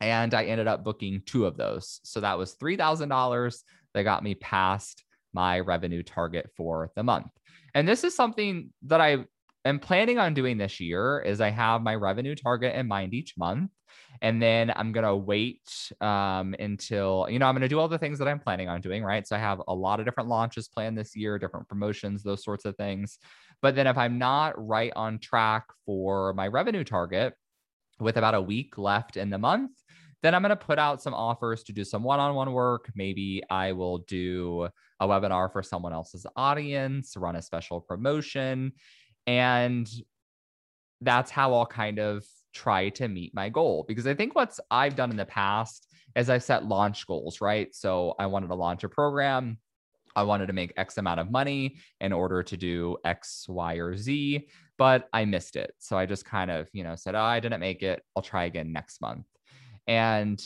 And 0.00 0.32
I 0.32 0.44
ended 0.44 0.68
up 0.68 0.84
booking 0.84 1.22
two 1.26 1.44
of 1.44 1.56
those. 1.56 2.00
So 2.04 2.20
that 2.20 2.38
was 2.38 2.54
$3,000 2.56 3.62
that 3.94 4.02
got 4.04 4.22
me 4.22 4.34
past 4.36 5.04
my 5.32 5.60
revenue 5.60 6.02
target 6.02 6.50
for 6.56 6.90
the 6.94 7.02
month. 7.02 7.30
And 7.74 7.86
this 7.86 8.04
is 8.04 8.14
something 8.14 8.72
that 8.82 9.00
I 9.00 9.24
am 9.64 9.78
planning 9.78 10.18
on 10.18 10.34
doing 10.34 10.56
this 10.56 10.80
year 10.80 11.20
is 11.20 11.40
I 11.40 11.50
have 11.50 11.82
my 11.82 11.94
revenue 11.94 12.34
target 12.34 12.74
in 12.74 12.88
mind 12.88 13.12
each 13.12 13.36
month. 13.36 13.70
And 14.20 14.42
then 14.42 14.72
I'm 14.74 14.92
going 14.92 15.04
to 15.04 15.16
wait 15.16 15.92
um, 16.00 16.54
until, 16.58 17.26
you 17.30 17.38
know, 17.38 17.46
I'm 17.46 17.54
going 17.54 17.62
to 17.62 17.68
do 17.68 17.78
all 17.78 17.88
the 17.88 17.98
things 17.98 18.18
that 18.18 18.28
I'm 18.28 18.40
planning 18.40 18.68
on 18.68 18.80
doing, 18.80 19.04
right? 19.04 19.26
So 19.26 19.36
I 19.36 19.38
have 19.38 19.62
a 19.68 19.74
lot 19.74 20.00
of 20.00 20.06
different 20.06 20.28
launches 20.28 20.68
planned 20.68 20.98
this 20.98 21.14
year, 21.14 21.38
different 21.38 21.68
promotions, 21.68 22.22
those 22.22 22.42
sorts 22.42 22.64
of 22.64 22.76
things. 22.76 23.18
But 23.60 23.74
then 23.74 23.86
if 23.86 23.98
I'm 23.98 24.18
not 24.18 24.54
right 24.56 24.92
on 24.94 25.18
track 25.18 25.64
for 25.84 26.32
my 26.34 26.46
revenue 26.46 26.84
target 26.84 27.34
with 27.98 28.16
about 28.16 28.34
a 28.34 28.40
week 28.40 28.78
left 28.78 29.16
in 29.16 29.30
the 29.30 29.38
month, 29.38 29.72
then 30.22 30.34
I'm 30.34 30.42
going 30.42 30.50
to 30.50 30.56
put 30.56 30.78
out 30.78 31.02
some 31.02 31.14
offers 31.14 31.62
to 31.64 31.72
do 31.72 31.84
some 31.84 32.02
one 32.02 32.20
on 32.20 32.34
one 32.34 32.52
work. 32.52 32.90
Maybe 32.94 33.42
I 33.50 33.72
will 33.72 33.98
do 33.98 34.68
a 35.00 35.06
webinar 35.06 35.52
for 35.52 35.62
someone 35.62 35.92
else's 35.92 36.26
audience, 36.36 37.16
run 37.16 37.36
a 37.36 37.42
special 37.42 37.80
promotion. 37.80 38.72
And 39.26 39.88
that's 41.00 41.30
how 41.30 41.54
I'll 41.54 41.66
kind 41.66 41.98
of 41.98 42.24
try 42.52 42.88
to 42.90 43.06
meet 43.06 43.34
my 43.34 43.48
goal. 43.48 43.84
Because 43.86 44.06
I 44.06 44.14
think 44.14 44.34
what's 44.34 44.58
I've 44.70 44.96
done 44.96 45.10
in 45.10 45.16
the 45.16 45.24
past 45.24 45.86
is 46.16 46.30
I 46.30 46.38
set 46.38 46.64
launch 46.64 47.06
goals, 47.06 47.40
right? 47.40 47.72
So 47.74 48.14
I 48.18 48.26
wanted 48.26 48.48
to 48.48 48.54
launch 48.54 48.82
a 48.82 48.88
program. 48.88 49.58
I 50.18 50.24
wanted 50.24 50.46
to 50.46 50.52
make 50.52 50.72
X 50.76 50.98
amount 50.98 51.20
of 51.20 51.30
money 51.30 51.76
in 52.00 52.12
order 52.12 52.42
to 52.42 52.56
do 52.56 52.96
X, 53.04 53.46
Y, 53.48 53.74
or 53.74 53.96
Z, 53.96 54.48
but 54.76 55.08
I 55.12 55.24
missed 55.24 55.56
it. 55.56 55.72
So 55.78 55.96
I 55.96 56.06
just 56.06 56.24
kind 56.24 56.50
of, 56.50 56.68
you 56.72 56.82
know, 56.82 56.96
said, 56.96 57.14
oh, 57.14 57.20
I 57.20 57.40
didn't 57.40 57.60
make 57.60 57.82
it. 57.82 58.02
I'll 58.16 58.22
try 58.22 58.44
again 58.44 58.72
next 58.72 59.00
month. 59.00 59.26
And 59.86 60.42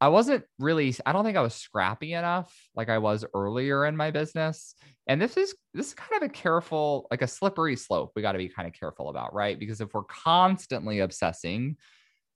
I 0.00 0.08
wasn't 0.08 0.44
really, 0.60 0.94
I 1.04 1.12
don't 1.12 1.24
think 1.24 1.36
I 1.36 1.42
was 1.42 1.54
scrappy 1.54 2.12
enough 2.12 2.54
like 2.76 2.88
I 2.88 2.98
was 2.98 3.24
earlier 3.34 3.84
in 3.86 3.96
my 3.96 4.12
business. 4.12 4.76
And 5.08 5.20
this 5.20 5.36
is 5.36 5.54
this 5.74 5.88
is 5.88 5.94
kind 5.94 6.22
of 6.22 6.28
a 6.28 6.32
careful, 6.32 7.08
like 7.10 7.22
a 7.22 7.26
slippery 7.26 7.74
slope 7.74 8.12
we 8.14 8.22
got 8.22 8.32
to 8.32 8.38
be 8.38 8.48
kind 8.48 8.68
of 8.68 8.74
careful 8.74 9.08
about, 9.08 9.34
right? 9.34 9.58
Because 9.58 9.80
if 9.80 9.92
we're 9.94 10.04
constantly 10.04 11.00
obsessing 11.00 11.76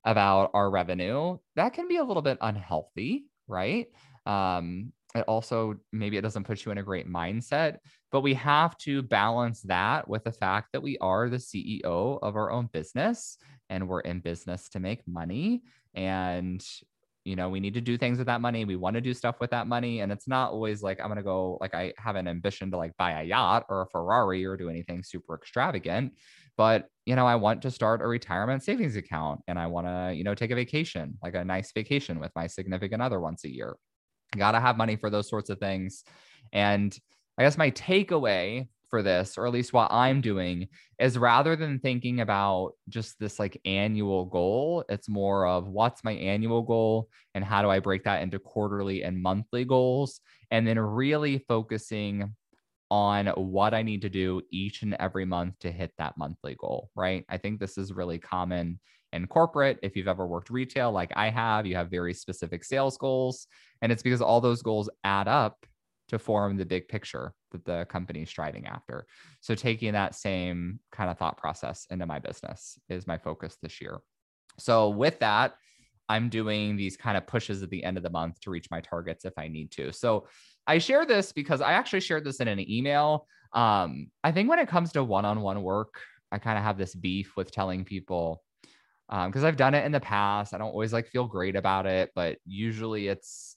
about 0.05 0.51
our 0.55 0.68
revenue, 0.68 1.38
that 1.55 1.75
can 1.75 1.87
be 1.87 1.99
a 1.99 2.05
little 2.05 2.23
bit 2.23 2.38
unhealthy, 2.40 3.27
right? 3.47 3.87
Um, 4.27 4.92
it 5.14 5.25
also 5.29 5.75
maybe 5.92 6.16
it 6.16 6.22
doesn't 6.22 6.44
put 6.44 6.64
you 6.64 6.72
in 6.72 6.79
a 6.79 6.83
great 6.83 7.09
mindset 7.09 7.77
but 8.11 8.20
we 8.20 8.35
have 8.35 8.77
to 8.79 9.03
balance 9.03 9.62
that 9.62 10.09
with 10.09 10.25
the 10.25 10.33
fact 10.33 10.68
that 10.72 10.83
we 10.83 10.98
are 10.98 11.29
the 11.29 11.37
ceo 11.37 12.18
of 12.22 12.37
our 12.37 12.51
own 12.51 12.68
business 12.72 13.38
and 13.72 13.88
we're 13.88 14.01
in 14.01 14.20
business 14.20 14.68
to 14.68 14.81
make 14.81 15.07
money. 15.09 15.62
And 15.94 16.64
you 17.25 17.37
know 17.37 17.48
we 17.48 17.61
need 17.61 17.75
to 17.75 17.81
do 17.81 17.96
things 17.96 18.18
with 18.18 18.27
that 18.27 18.40
money. 18.40 18.64
We 18.64 18.77
want 18.77 18.94
to 18.94 19.01
do 19.01 19.14
stuff 19.14 19.37
with 19.40 19.51
that 19.51 19.66
money. 19.66 20.01
And 20.01 20.11
it's 20.12 20.29
not 20.29 20.51
always 20.51 20.83
like 20.83 21.01
i'm 21.01 21.07
going 21.07 21.16
to 21.16 21.22
go 21.22 21.57
like 21.61 21.75
i 21.75 21.92
have 21.96 22.16
an 22.16 22.29
ambition 22.29 22.70
to 22.72 22.77
like 22.77 22.96
buy 22.96 23.20
a 23.20 23.25
yacht 23.25 23.64
or 23.68 23.83
a 23.83 23.87
ferrari 23.87 24.44
or 24.44 24.57
do 24.57 24.68
anything 24.68 25.03
super 25.03 25.35
extravagant. 25.35 26.14
But 26.57 26.88
you 27.07 27.16
know 27.16 27.27
i 27.27 27.37
want 27.37 27.62
to 27.62 27.70
start 27.70 28.03
a 28.03 28.07
retirement 28.07 28.62
savings 28.62 28.94
account 28.94 29.40
and 29.48 29.59
i 29.59 29.66
want 29.66 29.87
to 29.87 30.14
you 30.14 30.22
know 30.22 30.35
take 30.35 30.53
a 30.53 30.55
vacation 30.55 31.18
like 31.22 31.35
a 31.35 31.44
nice 31.44 31.72
vacation 31.72 32.20
with 32.20 32.31
my 32.37 32.46
significant 32.46 33.03
other 33.03 33.20
once 33.20 33.44
a 33.44 33.53
year 33.53 33.75
Got 34.37 34.53
to 34.53 34.61
have 34.61 34.77
money 34.77 34.97
for 34.97 35.11
those 35.11 35.29
sorts 35.29 35.51
of 35.51 35.59
things. 35.59 36.05
And 36.53 36.97
I 37.38 37.42
guess 37.42 37.59
my 37.59 37.71
takeaway 37.71 38.68
for 38.88 39.03
this, 39.03 39.38
or 39.38 39.47
at 39.47 39.53
least 39.53 39.73
what 39.73 39.90
I'm 39.90 40.21
doing, 40.21 40.68
is 40.99 41.16
rather 41.18 41.57
than 41.57 41.79
thinking 41.79 42.21
about 42.21 42.73
just 42.88 43.18
this 43.18 43.38
like 43.38 43.61
annual 43.64 44.27
goal, 44.27 44.85
it's 44.88 45.09
more 45.09 45.47
of 45.47 45.68
what's 45.68 46.05
my 46.05 46.12
annual 46.12 46.62
goal 46.62 47.09
and 47.35 47.42
how 47.42 47.62
do 47.62 47.71
I 47.71 47.79
break 47.79 48.05
that 48.05 48.23
into 48.23 48.38
quarterly 48.38 49.03
and 49.03 49.23
monthly 49.23 49.64
goals? 49.64 50.21
And 50.51 50.66
then 50.66 50.79
really 50.79 51.38
focusing 51.49 52.35
on 52.90 53.29
what 53.29 53.73
I 53.73 53.81
need 53.81 54.03
to 54.03 54.11
do 54.11 54.42
each 54.51 54.83
and 54.83 54.95
every 55.01 55.25
month 55.25 55.59
to 55.61 55.73
hit 55.73 55.92
that 55.97 56.18
monthly 56.18 56.55
goal, 56.55 56.90
right? 56.95 57.25
I 57.31 57.38
think 57.38 57.59
this 57.59 57.79
is 57.79 57.95
really 57.95 58.18
common 58.18 58.79
in 59.12 59.27
corporate. 59.27 59.79
If 59.83 59.96
you've 59.96 60.09
ever 60.09 60.27
worked 60.27 60.51
retail 60.51 60.92
like 60.92 61.12
I 61.16 61.31
have, 61.31 61.66
you 61.66 61.77
have 61.77 61.90
very 61.90 62.14
specific 62.14 62.64
sales 62.64 62.96
goals. 62.96 63.46
And 63.81 63.92
it's 63.92 64.03
because 64.03 64.22
all 64.22 64.40
those 64.40 64.62
goals 64.62 64.88
add 65.05 65.29
up 65.29 65.66
to 66.09 66.18
form 66.18 66.57
the 66.57 66.64
big 66.64 66.88
picture 66.88 67.33
that 67.53 67.64
the 67.64 67.87
company 67.88 68.22
is 68.22 68.29
striving 68.29 68.66
after. 68.66 69.07
So 69.40 69.55
taking 69.55 69.92
that 69.92 70.14
same 70.14 70.81
kind 70.90 71.11
of 71.11 71.18
thought 71.18 71.38
process 71.38 71.87
into 71.90 72.07
my 72.07 72.18
business 72.18 72.79
is 72.88 73.07
my 73.07 73.18
focus 73.18 73.57
this 73.62 73.81
year. 73.81 73.98
So 74.59 74.90
with 74.90 75.18
that, 75.20 75.55
I'm 76.09 76.29
doing 76.29 76.77
these 76.77 76.96
kind 76.96 77.16
of 77.16 77.27
pushes 77.27 77.62
at 77.62 77.70
the 77.70 77.83
end 77.83 77.96
of 77.96 78.03
the 78.03 78.11
month 78.11 78.40
to 78.40 78.51
reach 78.51 78.70
my 78.70 78.81
targets 78.81 79.25
if 79.25 79.33
I 79.38 79.48
need 79.48 79.70
to. 79.72 79.92
So 79.92 80.27
I 80.66 80.79
share 80.79 81.07
this 81.07 81.33
because 81.33 81.61
I 81.61 81.72
actually 81.72 82.01
shared 82.01 82.25
this 82.25 82.40
in 82.40 82.48
an 82.48 82.70
email. 82.70 83.27
Um, 83.55 84.09
I 84.22 84.33
think 84.33 84.51
when 84.51 84.59
it 84.59 84.68
comes 84.68 84.92
to 84.92 85.05
one 85.05 85.25
on 85.25 85.40
one 85.40 85.62
work, 85.62 86.01
I 86.31 86.38
kind 86.38 86.59
of 86.59 86.64
have 86.64 86.79
this 86.79 86.94
beef 86.94 87.37
with 87.37 87.51
telling 87.51 87.85
people 87.85 88.42
because 89.12 89.42
um, 89.42 89.46
I've 89.46 89.59
done 89.59 89.75
it 89.75 89.85
in 89.85 89.92
the 89.92 90.01
past. 90.01 90.55
I 90.55 90.59
don't 90.59 90.70
always 90.70 90.92
like 90.92 91.07
feel 91.07 91.27
great 91.27 91.55
about 91.55 91.85
it, 91.85 92.11
but 92.14 92.38
usually 92.46 93.09
it's 93.09 93.57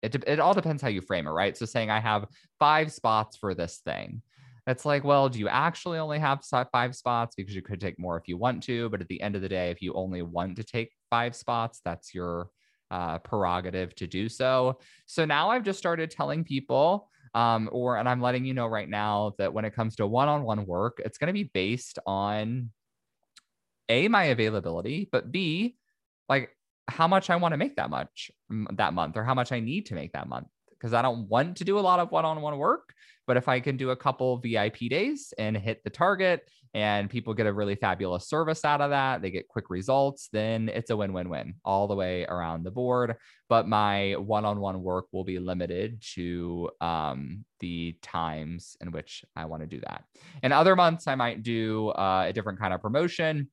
it, 0.00 0.14
it 0.26 0.38
all 0.38 0.54
depends 0.54 0.80
how 0.80 0.88
you 0.88 1.00
frame 1.00 1.26
it, 1.26 1.30
right? 1.30 1.56
So 1.56 1.66
saying 1.66 1.90
I 1.90 1.98
have 1.98 2.26
five 2.60 2.92
spots 2.92 3.36
for 3.36 3.54
this 3.54 3.80
thing. 3.84 4.22
It's 4.66 4.84
like, 4.84 5.02
well, 5.02 5.28
do 5.28 5.40
you 5.40 5.48
actually 5.48 5.98
only 5.98 6.20
have 6.20 6.44
five 6.72 6.94
spots? 6.94 7.34
Because 7.34 7.54
you 7.54 7.62
could 7.62 7.80
take 7.80 7.98
more 7.98 8.16
if 8.16 8.28
you 8.28 8.36
want 8.36 8.62
to. 8.64 8.88
But 8.90 9.00
at 9.00 9.08
the 9.08 9.20
end 9.20 9.34
of 9.34 9.42
the 9.42 9.48
day, 9.48 9.70
if 9.70 9.82
you 9.82 9.92
only 9.94 10.22
want 10.22 10.56
to 10.56 10.64
take 10.64 10.92
five 11.10 11.34
spots, 11.34 11.80
that's 11.84 12.14
your 12.14 12.48
uh, 12.92 13.18
prerogative 13.18 13.94
to 13.96 14.06
do 14.06 14.28
so. 14.28 14.78
So 15.06 15.24
now 15.24 15.50
I've 15.50 15.64
just 15.64 15.80
started 15.80 16.12
telling 16.12 16.44
people, 16.44 17.08
um, 17.34 17.68
or, 17.72 17.96
and 17.96 18.08
I'm 18.08 18.20
letting 18.20 18.44
you 18.44 18.54
know 18.54 18.66
right 18.66 18.88
now 18.88 19.34
that 19.38 19.52
when 19.52 19.64
it 19.64 19.74
comes 19.74 19.96
to 19.96 20.06
one 20.06 20.28
on 20.28 20.44
one 20.44 20.64
work, 20.64 21.00
it's 21.04 21.18
going 21.18 21.28
to 21.28 21.32
be 21.32 21.50
based 21.54 21.98
on 22.06 22.70
A, 23.92 24.08
my 24.08 24.24
availability, 24.24 25.08
but 25.12 25.30
B, 25.30 25.76
like 26.28 26.56
how 26.88 27.06
much 27.06 27.28
I 27.30 27.36
want 27.36 27.52
to 27.52 27.58
make 27.58 27.76
that 27.76 27.90
much 27.90 28.30
that 28.50 28.94
month 28.94 29.16
or 29.16 29.24
how 29.24 29.34
much 29.34 29.52
I 29.52 29.60
need 29.60 29.86
to 29.86 29.94
make 29.94 30.12
that 30.12 30.28
month 30.28 30.48
because 30.70 30.94
I 30.94 31.02
don't 31.02 31.28
want 31.28 31.58
to 31.58 31.64
do 31.64 31.78
a 31.78 31.80
lot 31.80 32.00
of 32.00 32.10
one 32.10 32.24
on 32.24 32.40
one 32.40 32.56
work. 32.58 32.94
But 33.26 33.36
if 33.36 33.48
I 33.48 33.60
can 33.60 33.76
do 33.76 33.90
a 33.90 33.96
couple 33.96 34.38
VIP 34.38 34.88
days 34.90 35.32
and 35.38 35.56
hit 35.56 35.84
the 35.84 35.90
target 35.90 36.48
and 36.74 37.08
people 37.08 37.34
get 37.34 37.46
a 37.46 37.52
really 37.52 37.76
fabulous 37.76 38.28
service 38.28 38.64
out 38.64 38.80
of 38.80 38.90
that, 38.90 39.22
they 39.22 39.30
get 39.30 39.46
quick 39.46 39.70
results, 39.70 40.28
then 40.32 40.68
it's 40.68 40.90
a 40.90 40.96
win 40.96 41.12
win 41.12 41.28
win 41.28 41.54
all 41.64 41.86
the 41.86 41.94
way 41.94 42.24
around 42.24 42.64
the 42.64 42.70
board. 42.72 43.14
But 43.48 43.68
my 43.68 44.14
one 44.14 44.44
on 44.44 44.58
one 44.58 44.82
work 44.82 45.06
will 45.12 45.22
be 45.22 45.38
limited 45.38 46.02
to 46.14 46.70
um, 46.80 47.44
the 47.60 47.96
times 48.02 48.76
in 48.80 48.90
which 48.90 49.24
I 49.36 49.44
want 49.44 49.62
to 49.62 49.68
do 49.68 49.80
that. 49.86 50.02
In 50.42 50.50
other 50.50 50.74
months, 50.74 51.06
I 51.06 51.14
might 51.14 51.44
do 51.44 51.90
uh, 51.90 52.24
a 52.28 52.32
different 52.32 52.58
kind 52.58 52.74
of 52.74 52.82
promotion. 52.82 53.50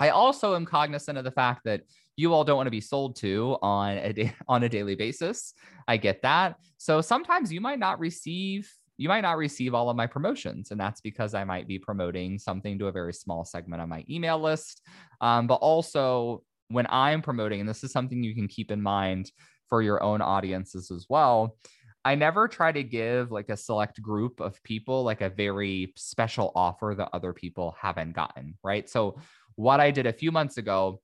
I 0.00 0.10
also 0.10 0.54
am 0.54 0.66
cognizant 0.66 1.18
of 1.18 1.24
the 1.24 1.30
fact 1.30 1.62
that 1.64 1.82
you 2.16 2.32
all 2.32 2.44
don't 2.44 2.56
want 2.56 2.66
to 2.66 2.72
be 2.72 2.80
sold 2.80 3.16
to 3.16 3.56
on 3.62 3.98
a 3.98 4.34
on 4.48 4.62
a 4.62 4.68
daily 4.68 4.94
basis. 4.94 5.54
I 5.88 5.96
get 5.96 6.22
that. 6.22 6.56
So 6.78 7.00
sometimes 7.00 7.52
you 7.52 7.60
might 7.60 7.78
not 7.78 7.98
receive 7.98 8.70
you 8.98 9.08
might 9.08 9.22
not 9.22 9.38
receive 9.38 9.74
all 9.74 9.90
of 9.90 9.96
my 9.96 10.06
promotions, 10.06 10.70
and 10.70 10.78
that's 10.78 11.00
because 11.00 11.34
I 11.34 11.44
might 11.44 11.66
be 11.66 11.78
promoting 11.78 12.38
something 12.38 12.78
to 12.78 12.86
a 12.86 12.92
very 12.92 13.12
small 13.12 13.44
segment 13.44 13.82
on 13.82 13.88
my 13.88 14.04
email 14.08 14.38
list. 14.38 14.82
Um, 15.20 15.46
but 15.46 15.56
also 15.56 16.42
when 16.68 16.86
I'm 16.88 17.22
promoting, 17.22 17.60
and 17.60 17.68
this 17.68 17.82
is 17.82 17.90
something 17.90 18.22
you 18.22 18.34
can 18.34 18.48
keep 18.48 18.70
in 18.70 18.82
mind 18.82 19.32
for 19.68 19.82
your 19.82 20.02
own 20.02 20.20
audiences 20.20 20.90
as 20.90 21.06
well. 21.08 21.56
I 22.04 22.16
never 22.16 22.48
try 22.48 22.72
to 22.72 22.82
give 22.82 23.30
like 23.30 23.48
a 23.48 23.56
select 23.56 24.02
group 24.02 24.40
of 24.40 24.60
people 24.64 25.04
like 25.04 25.20
a 25.20 25.30
very 25.30 25.92
special 25.96 26.50
offer 26.54 26.94
that 26.96 27.10
other 27.12 27.32
people 27.32 27.76
haven't 27.80 28.12
gotten, 28.12 28.58
right? 28.64 28.88
So, 28.90 29.18
what 29.56 29.80
I 29.80 29.90
did 29.90 30.06
a 30.06 30.12
few 30.12 30.32
months 30.32 30.56
ago 30.56 31.00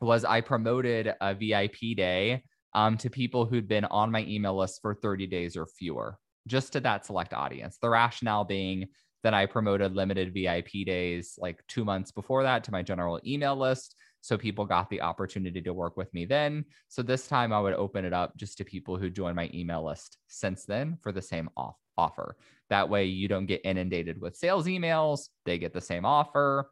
was 0.00 0.24
I 0.24 0.40
promoted 0.40 1.14
a 1.20 1.34
VIP 1.34 1.96
day 1.96 2.42
um, 2.74 2.96
to 2.98 3.08
people 3.08 3.46
who'd 3.46 3.68
been 3.68 3.86
on 3.86 4.10
my 4.10 4.24
email 4.24 4.56
list 4.56 4.80
for 4.82 4.94
30 4.94 5.26
days 5.26 5.56
or 5.56 5.66
fewer, 5.66 6.18
just 6.46 6.72
to 6.74 6.80
that 6.80 7.06
select 7.06 7.32
audience. 7.32 7.78
The 7.80 7.88
rationale 7.88 8.44
being 8.44 8.88
that 9.22 9.34
I 9.34 9.46
promoted 9.46 9.94
limited 9.94 10.34
VIP 10.34 10.86
days 10.86 11.38
like 11.38 11.66
two 11.68 11.84
months 11.84 12.12
before 12.12 12.42
that 12.42 12.62
to 12.64 12.70
my 12.70 12.82
general 12.82 13.20
email 13.26 13.56
list. 13.56 13.96
So 14.20 14.36
people 14.36 14.66
got 14.66 14.90
the 14.90 15.00
opportunity 15.00 15.62
to 15.62 15.72
work 15.72 15.96
with 15.96 16.12
me 16.12 16.26
then. 16.26 16.64
So 16.88 17.02
this 17.02 17.26
time 17.26 17.52
I 17.52 17.60
would 17.60 17.74
open 17.74 18.04
it 18.04 18.12
up 18.12 18.36
just 18.36 18.58
to 18.58 18.64
people 18.64 18.96
who 18.96 19.08
joined 19.08 19.36
my 19.36 19.50
email 19.54 19.84
list 19.84 20.18
since 20.28 20.64
then 20.64 20.98
for 21.00 21.12
the 21.12 21.22
same 21.22 21.48
off- 21.56 21.76
offer. 21.96 22.36
That 22.68 22.88
way 22.88 23.06
you 23.06 23.28
don't 23.28 23.46
get 23.46 23.64
inundated 23.64 24.20
with 24.20 24.36
sales 24.36 24.66
emails, 24.66 25.28
they 25.44 25.58
get 25.58 25.72
the 25.72 25.80
same 25.80 26.04
offer 26.04 26.70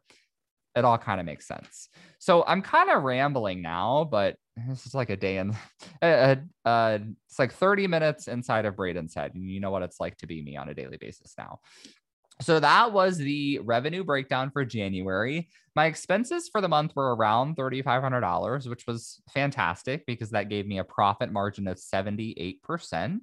it 0.75 0.85
all 0.85 0.97
kind 0.97 1.19
of 1.19 1.25
makes 1.25 1.47
sense. 1.47 1.89
So 2.19 2.43
I'm 2.45 2.61
kind 2.61 2.89
of 2.89 3.03
rambling 3.03 3.61
now, 3.61 4.07
but 4.09 4.35
this 4.67 4.85
is 4.85 4.93
like 4.93 5.09
a 5.09 5.15
day 5.15 5.37
in, 5.37 5.55
uh, 6.01 6.35
uh, 6.65 6.99
it's 7.27 7.39
like 7.39 7.53
30 7.53 7.87
minutes 7.87 8.27
inside 8.27 8.65
of 8.65 8.75
Braden's 8.75 9.15
head. 9.15 9.33
And 9.35 9.49
you 9.49 9.59
know 9.59 9.71
what 9.71 9.83
it's 9.83 9.99
like 9.99 10.17
to 10.17 10.27
be 10.27 10.41
me 10.41 10.57
on 10.57 10.69
a 10.69 10.73
daily 10.73 10.97
basis 10.97 11.33
now. 11.37 11.59
So 12.41 12.59
that 12.59 12.91
was 12.91 13.17
the 13.17 13.59
revenue 13.63 14.03
breakdown 14.03 14.51
for 14.51 14.65
January. 14.65 15.47
My 15.73 15.85
expenses 15.85 16.49
for 16.51 16.59
the 16.59 16.67
month 16.67 16.91
were 16.93 17.15
around 17.15 17.55
$3,500, 17.55 18.67
which 18.67 18.85
was 18.85 19.21
fantastic 19.33 20.05
because 20.05 20.31
that 20.31 20.49
gave 20.49 20.67
me 20.67 20.79
a 20.79 20.83
profit 20.83 21.31
margin 21.31 21.67
of 21.67 21.77
78%. 21.77 23.19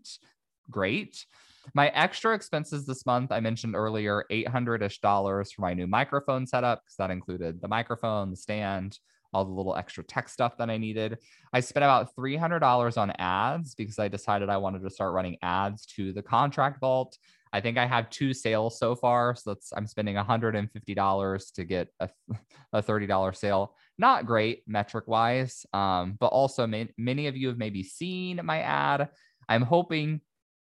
Great. 0.71 1.27
My 1.75 1.89
extra 1.89 2.35
expenses 2.35 2.87
this 2.87 3.07
month, 3.07 3.33
I 3.33 3.41
mentioned 3.41 3.77
earlier, 3.77 4.25
800 4.31 4.83
ish 4.83 5.01
dollars 5.01 5.53
for 5.53 5.63
my 5.63 5.75
new 5.75 5.87
microphone 5.87 6.47
setup, 6.47 6.83
because 6.85 6.97
that 6.97 7.11
included 7.11 7.61
the 7.61 7.69
microphone, 7.69 8.31
the 8.31 8.37
stand, 8.37 8.99
all 9.33 9.45
the 9.45 9.53
little 9.53 9.77
extra 9.77 10.05
tech 10.05 10.29
stuff 10.29 10.57
that 10.59 10.71
I 10.71 10.77
needed. 10.77 11.19
I 11.53 11.61
spent 11.61 11.85
about 11.85 12.15
$300 12.17 12.99
on 12.99 13.13
ads 13.19 13.75
because 13.75 13.99
I 13.99 14.09
decided 14.09 14.49
I 14.49 14.59
wanted 14.59 14.83
to 14.83 14.91
start 14.91 15.15
running 15.15 15.39
ads 15.43 15.87
to 15.97 16.13
the 16.13 16.23
contract 16.23 16.81
vault. 16.81 17.17
I 17.55 17.61
think 17.61 17.77
I 17.77 17.87
have 17.87 18.09
two 18.09 18.33
sales 18.33 18.79
so 18.79 18.95
far. 18.95 19.35
So 19.35 19.51
that's 19.51 19.73
I'm 19.77 19.87
spending 19.87 20.17
$150 20.17 21.53
to 21.55 21.65
get 21.65 21.89
a, 22.01 22.09
a 22.73 22.83
$30 22.83 23.37
sale. 23.37 23.75
Not 23.99 24.27
great 24.27 24.63
metric 24.67 25.07
wise, 25.07 25.67
um, 25.73 26.17
but 26.19 26.29
also 26.29 26.67
may, 26.67 26.89
many 26.97 27.27
of 27.27 27.37
you 27.37 27.49
have 27.49 27.59
maybe 27.59 27.83
seen 27.83 28.41
my 28.43 28.61
ad. 28.61 29.09
I'm 29.49 29.63
hoping 29.63 30.21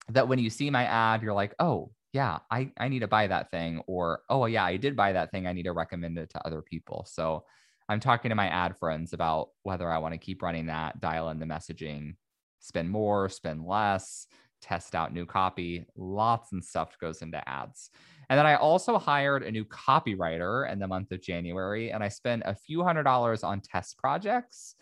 that 0.09 0.29
when 0.29 0.39
you 0.39 0.51
see 0.51 0.71
my 0.71 0.85
ad, 0.85 1.23
you're 1.23 1.33
like, 1.33 1.55
oh, 1.59 1.91
yeah, 2.13 2.39
I, 2.51 2.71
I 2.79 2.89
need 2.89 3.01
to 3.01 3.09
buy 3.09 3.27
that 3.27 3.51
thing. 3.51 3.83
Or, 3.87 4.21
oh, 4.29 4.47
yeah, 4.47 4.65
I 4.65 4.77
did 4.77 4.97
buy 4.97 5.13
that 5.13 5.31
thing. 5.31 5.47
I 5.47 5.53
need 5.53 5.63
to 5.65 5.73
recommend 5.73 6.19
it 6.19 6.31
to 6.31 6.47
other 6.47 6.63
people. 6.63 7.07
So 7.09 7.45
I'm 7.89 8.01
talking 8.01 8.29
to 8.29 8.35
my 8.35 8.49
ad 8.49 8.77
friends 8.77 9.13
about 9.13 9.49
whether 9.63 9.91
I 9.91 9.99
want 9.99 10.15
to 10.15 10.19
keep 10.19 10.43
running 10.43 10.67
that, 10.67 11.01
dial 11.01 11.31
in 11.31 11.39
the 11.39 11.47
messaging, 11.47 12.17
spend 12.61 12.91
more, 12.91 13.29
spend 13.29 13.65
less, 13.65 14.27
test 14.61 14.95
out 14.95 15.13
new 15.13 15.27
copy. 15.27 15.87
Lots 15.97 16.53
and 16.53 16.65
stuff 16.65 16.97
goes 16.99 17.23
into 17.23 17.47
ads. 17.49 17.91
And 18.31 18.39
then 18.39 18.47
I 18.47 18.55
also 18.55 18.99
hired 18.99 19.43
a 19.43 19.51
new 19.51 19.65
copywriter 19.65 20.71
in 20.71 20.79
the 20.79 20.87
month 20.87 21.13
of 21.13 21.21
January, 21.21 21.91
and 21.91 22.03
I 22.03 22.09
spent 22.09 22.45
a 22.47 22.55
few 22.55 22.83
hundred 22.83 23.03
dollars 23.03 23.43
on 23.43 23.61
test 23.61 23.99
projects. 23.99 24.75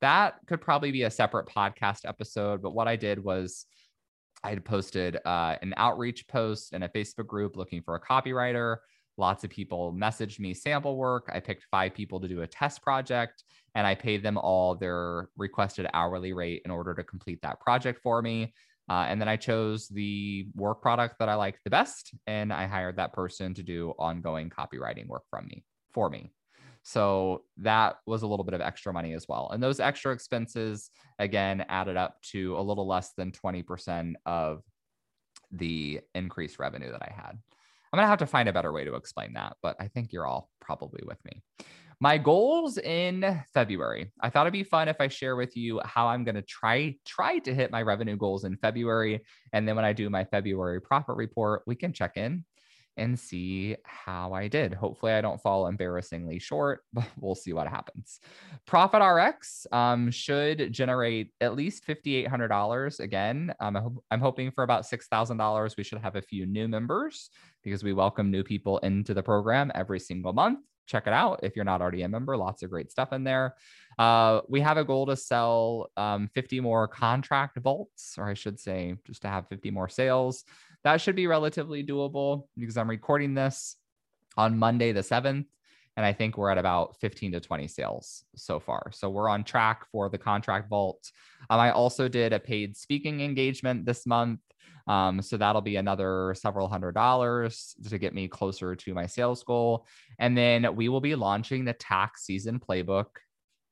That 0.00 0.34
could 0.46 0.60
probably 0.60 0.92
be 0.92 1.04
a 1.04 1.10
separate 1.10 1.46
podcast 1.46 2.00
episode, 2.04 2.62
but 2.62 2.74
what 2.74 2.88
I 2.88 2.96
did 2.96 3.22
was 3.22 3.66
I 4.42 4.50
had 4.50 4.64
posted 4.64 5.18
uh, 5.24 5.56
an 5.62 5.74
outreach 5.76 6.26
post 6.28 6.72
in 6.72 6.82
a 6.82 6.88
Facebook 6.88 7.26
group 7.26 7.56
looking 7.56 7.82
for 7.82 7.94
a 7.94 8.00
copywriter. 8.00 8.78
Lots 9.16 9.44
of 9.44 9.50
people 9.50 9.92
messaged 9.92 10.40
me 10.40 10.54
sample 10.54 10.96
work. 10.96 11.30
I 11.32 11.40
picked 11.40 11.64
five 11.70 11.94
people 11.94 12.20
to 12.20 12.28
do 12.28 12.42
a 12.42 12.46
test 12.46 12.82
project 12.82 13.44
and 13.74 13.86
I 13.86 13.94
paid 13.94 14.22
them 14.22 14.38
all 14.38 14.74
their 14.74 15.28
requested 15.36 15.86
hourly 15.92 16.32
rate 16.32 16.62
in 16.64 16.70
order 16.70 16.94
to 16.94 17.04
complete 17.04 17.42
that 17.42 17.60
project 17.60 18.00
for 18.02 18.22
me. 18.22 18.54
Uh, 18.88 19.04
and 19.08 19.20
then 19.20 19.28
I 19.28 19.36
chose 19.36 19.88
the 19.88 20.48
work 20.54 20.80
product 20.80 21.16
that 21.18 21.28
I 21.28 21.34
liked 21.34 21.60
the 21.64 21.70
best 21.70 22.14
and 22.26 22.52
I 22.52 22.66
hired 22.66 22.96
that 22.96 23.12
person 23.12 23.54
to 23.54 23.62
do 23.62 23.92
ongoing 23.98 24.50
copywriting 24.50 25.06
work 25.06 25.24
from 25.30 25.46
me 25.46 25.64
for 25.92 26.08
me. 26.08 26.32
So 26.82 27.44
that 27.58 27.96
was 28.06 28.22
a 28.22 28.26
little 28.26 28.44
bit 28.44 28.54
of 28.54 28.60
extra 28.60 28.92
money 28.92 29.12
as 29.12 29.26
well. 29.28 29.50
And 29.52 29.62
those 29.62 29.80
extra 29.80 30.12
expenses, 30.12 30.90
again, 31.18 31.64
added 31.68 31.96
up 31.96 32.20
to 32.32 32.56
a 32.56 32.62
little 32.62 32.86
less 32.86 33.12
than 33.16 33.32
20% 33.32 34.14
of 34.24 34.62
the 35.52 36.00
increased 36.14 36.58
revenue 36.58 36.90
that 36.90 37.02
I 37.02 37.12
had. 37.14 37.38
I'm 37.92 37.96
going 37.96 38.04
to 38.04 38.08
have 38.08 38.20
to 38.20 38.26
find 38.26 38.48
a 38.48 38.52
better 38.52 38.72
way 38.72 38.84
to 38.84 38.94
explain 38.94 39.34
that, 39.34 39.56
but 39.62 39.76
I 39.80 39.88
think 39.88 40.12
you're 40.12 40.26
all 40.26 40.48
probably 40.60 41.02
with 41.04 41.18
me. 41.24 41.42
My 42.02 42.16
goals 42.16 42.78
in 42.78 43.42
February. 43.52 44.10
I 44.22 44.30
thought 44.30 44.46
it'd 44.46 44.54
be 44.54 44.62
fun 44.62 44.88
if 44.88 44.96
I 45.00 45.08
share 45.08 45.36
with 45.36 45.54
you 45.54 45.82
how 45.84 46.06
I'm 46.06 46.24
going 46.24 46.36
to 46.36 46.42
try 46.42 46.96
try 47.04 47.40
to 47.40 47.54
hit 47.54 47.70
my 47.70 47.82
revenue 47.82 48.16
goals 48.16 48.44
in 48.44 48.56
February 48.56 49.20
and 49.52 49.68
then 49.68 49.76
when 49.76 49.84
I 49.84 49.92
do 49.92 50.08
my 50.08 50.24
February 50.24 50.80
profit 50.80 51.16
report, 51.16 51.62
we 51.66 51.74
can 51.74 51.92
check 51.92 52.16
in 52.16 52.44
and 52.96 53.18
see 53.18 53.76
how 53.84 54.32
I 54.32 54.48
did. 54.48 54.74
Hopefully, 54.74 55.12
I 55.12 55.20
don't 55.20 55.40
fall 55.40 55.66
embarrassingly 55.66 56.38
short, 56.38 56.84
but 56.92 57.06
we'll 57.18 57.34
see 57.34 57.52
what 57.52 57.68
happens. 57.68 58.20
Profit 58.66 59.02
RX 59.02 59.66
um, 59.72 60.10
should 60.10 60.72
generate 60.72 61.32
at 61.40 61.54
least 61.54 61.86
$5,800. 61.86 63.00
Again, 63.00 63.54
um, 63.60 63.98
I'm 64.10 64.20
hoping 64.20 64.50
for 64.50 64.64
about 64.64 64.84
$6,000. 64.84 65.76
We 65.76 65.84
should 65.84 65.98
have 65.98 66.16
a 66.16 66.22
few 66.22 66.46
new 66.46 66.68
members 66.68 67.30
because 67.62 67.84
we 67.84 67.92
welcome 67.92 68.30
new 68.30 68.42
people 68.42 68.78
into 68.78 69.14
the 69.14 69.22
program 69.22 69.70
every 69.74 70.00
single 70.00 70.32
month 70.32 70.60
check 70.90 71.06
it 71.06 71.12
out 71.12 71.40
if 71.42 71.54
you're 71.54 71.64
not 71.64 71.80
already 71.80 72.02
a 72.02 72.08
member. 72.08 72.36
Lots 72.36 72.62
of 72.62 72.70
great 72.70 72.90
stuff 72.90 73.12
in 73.12 73.22
there. 73.24 73.54
Uh, 73.98 74.40
we 74.48 74.60
have 74.60 74.76
a 74.76 74.84
goal 74.84 75.06
to 75.06 75.16
sell 75.16 75.90
um, 75.96 76.28
50 76.34 76.60
more 76.60 76.88
contract 76.88 77.58
vaults, 77.58 78.16
or 78.18 78.28
I 78.28 78.34
should 78.34 78.58
say, 78.58 78.96
just 79.06 79.22
to 79.22 79.28
have 79.28 79.48
50 79.48 79.70
more 79.70 79.88
sales. 79.88 80.44
That 80.84 81.00
should 81.00 81.16
be 81.16 81.26
relatively 81.26 81.84
doable 81.84 82.44
because 82.56 82.76
I'm 82.76 82.88
recording 82.88 83.34
this 83.34 83.76
on 84.36 84.58
Monday, 84.58 84.92
the 84.92 85.00
7th. 85.00 85.46
And 85.96 86.06
I 86.06 86.12
think 86.12 86.38
we're 86.38 86.50
at 86.50 86.56
about 86.56 86.96
15 87.00 87.32
to 87.32 87.40
20 87.40 87.68
sales 87.68 88.24
so 88.36 88.58
far. 88.58 88.90
So 88.92 89.10
we're 89.10 89.28
on 89.28 89.44
track 89.44 89.84
for 89.92 90.08
the 90.08 90.16
contract 90.16 90.70
vault. 90.70 91.10
Um, 91.50 91.60
I 91.60 91.72
also 91.72 92.08
did 92.08 92.32
a 92.32 92.38
paid 92.38 92.76
speaking 92.76 93.20
engagement 93.20 93.84
this 93.84 94.06
month. 94.06 94.40
Um, 94.86 95.20
so 95.20 95.36
that'll 95.36 95.60
be 95.60 95.76
another 95.76 96.34
several 96.36 96.68
hundred 96.68 96.92
dollars 96.92 97.74
to 97.88 97.98
get 97.98 98.14
me 98.14 98.28
closer 98.28 98.74
to 98.74 98.94
my 98.94 99.06
sales 99.06 99.42
goal. 99.44 99.86
And 100.18 100.36
then 100.36 100.74
we 100.74 100.88
will 100.88 101.00
be 101.00 101.14
launching 101.14 101.64
the 101.64 101.74
tax 101.74 102.24
season 102.24 102.60
playbook 102.60 103.06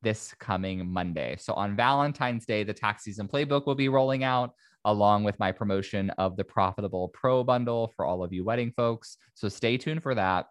this 0.03 0.35
coming 0.39 0.87
Monday. 0.87 1.37
So 1.39 1.55
on 1.55 1.77
Valentine's 1.77 2.47
Day, 2.47 2.63
the 2.63 2.75
tax 2.75 3.05
season 3.05 3.27
playbook 3.27 3.67
will 3.67 3.75
be 3.75 3.89
rolling 3.89 4.23
out 4.23 4.53
along 4.89 5.23
with 5.23 5.39
my 5.39 5.53
promotion 5.53 6.09
of 6.17 6.37
the 6.37 6.45
profitable 6.45 7.09
pro 7.09 7.45
bundle 7.45 7.93
for 7.95 8.07
all 8.07 8.25
of 8.25 8.33
you 8.33 8.43
wedding 8.43 8.73
folks. 8.75 9.19
So 9.35 9.49
stay 9.49 9.77
tuned 9.77 10.03
for 10.03 10.15
that. 10.15 10.47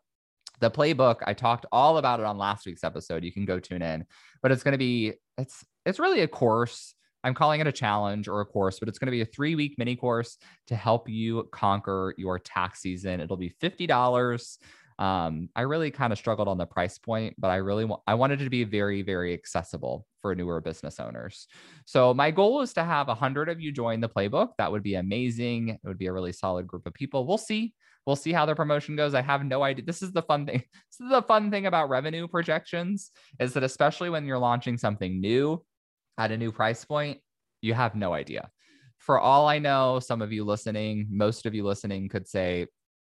The 0.60 0.69
playbook, 0.69 1.17
I 1.26 1.34
talked 1.34 1.65
all 1.71 1.97
about 1.97 2.19
it 2.19 2.26
on 2.26 2.38
last 2.38 2.65
week's 2.65 2.84
episode. 2.84 3.23
You 3.23 3.32
can 3.32 3.45
go 3.45 3.60
tune 3.60 3.82
in, 3.82 4.06
but 4.43 4.52
it's 4.52 4.62
going 4.62 4.73
to 4.73 4.78
be 4.78 5.13
it's 5.39 5.65
it's 5.86 6.00
really 6.00 6.21
a 6.21 6.28
course. 6.28 6.93
I'm 7.23 7.34
calling 7.34 7.62
it 7.62 7.67
a 7.67 7.71
challenge 7.71 8.28
or 8.28 8.41
a 8.41 8.45
course, 8.45 8.80
but 8.80 8.88
it's 8.88 9.00
going 9.00 9.08
to 9.08 9.12
be 9.12 9.21
a 9.21 9.26
three 9.26 9.56
week 9.56 9.76
mini 9.80 9.95
course 9.95 10.38
to 10.67 10.76
help 10.76 11.10
you 11.10 11.50
conquer 11.52 12.13
your 12.17 12.38
tax 12.38 12.80
season. 12.82 13.19
It'll 13.19 13.38
be 13.38 13.54
$50. 13.62 14.58
Um, 14.99 15.49
I 15.55 15.62
really 15.62 15.91
kind 15.91 16.12
of 16.12 16.17
struggled 16.17 16.47
on 16.47 16.57
the 16.57 16.65
price 16.65 16.97
point, 16.97 17.36
but 17.38 17.49
I 17.49 17.57
really 17.57 17.86
want 17.86 18.01
I 18.07 18.15
wanted 18.15 18.41
it 18.41 18.45
to 18.45 18.49
be 18.49 18.63
very, 18.63 19.03
very 19.03 19.33
accessible 19.33 20.07
for 20.21 20.33
newer 20.33 20.60
business 20.60 20.99
owners. 20.99 21.47
So 21.86 22.13
my 22.13 22.31
goal 22.31 22.62
is 22.62 22.73
to 22.73 22.83
have 22.83 23.07
a 23.07 23.15
hundred 23.15 23.49
of 23.49 23.62
you 23.62 23.71
join 23.71 23.99
the 24.01 24.10
playbook. 24.10 24.49
That 24.57 24.71
would 24.71 24.83
be 24.83 24.95
amazing. 24.95 25.69
It 25.69 25.79
would 25.83 25.99
be 25.99 26.07
a 26.07 26.13
really 26.13 26.33
solid 26.33 26.65
group 26.65 26.88
of 26.88 26.93
people. 26.93 27.27
We'll 27.27 27.38
see. 27.38 27.75
We'll 28.07 28.15
see 28.15 28.31
how 28.31 28.45
the 28.45 28.55
promotion 28.55 28.95
goes. 28.95 29.13
I 29.13 29.21
have 29.21 29.43
no 29.43 29.63
idea. 29.63 29.86
This 29.86 30.01
is 30.01 30.13
the 30.13 30.23
fun 30.23 30.45
thing. 30.45 30.63
This 30.91 31.05
is 31.05 31.12
the 31.12 31.21
fun 31.21 31.51
thing 31.51 31.67
about 31.67 31.89
revenue 31.89 32.27
projections 32.27 33.12
is 33.39 33.53
that 33.53 33.63
especially 33.63 34.10
when 34.10 34.25
you're 34.25 34.39
launching 34.39 34.77
something 34.77 35.21
new 35.21 35.63
at 36.17 36.31
a 36.31 36.38
new 36.38 36.51
price 36.51 36.83
point, 36.86 37.19
you 37.62 37.73
have 37.73 37.95
no 37.95 38.13
idea. 38.13 38.49
For 38.97 39.19
all 39.19 39.47
I 39.47 39.60
know, 39.60 39.99
some 39.99 40.21
of 40.21 40.31
you 40.31 40.43
listening, 40.43 41.07
most 41.12 41.45
of 41.45 41.53
you 41.53 41.63
listening 41.63 42.10
could 42.10 42.27
say, 42.27 42.67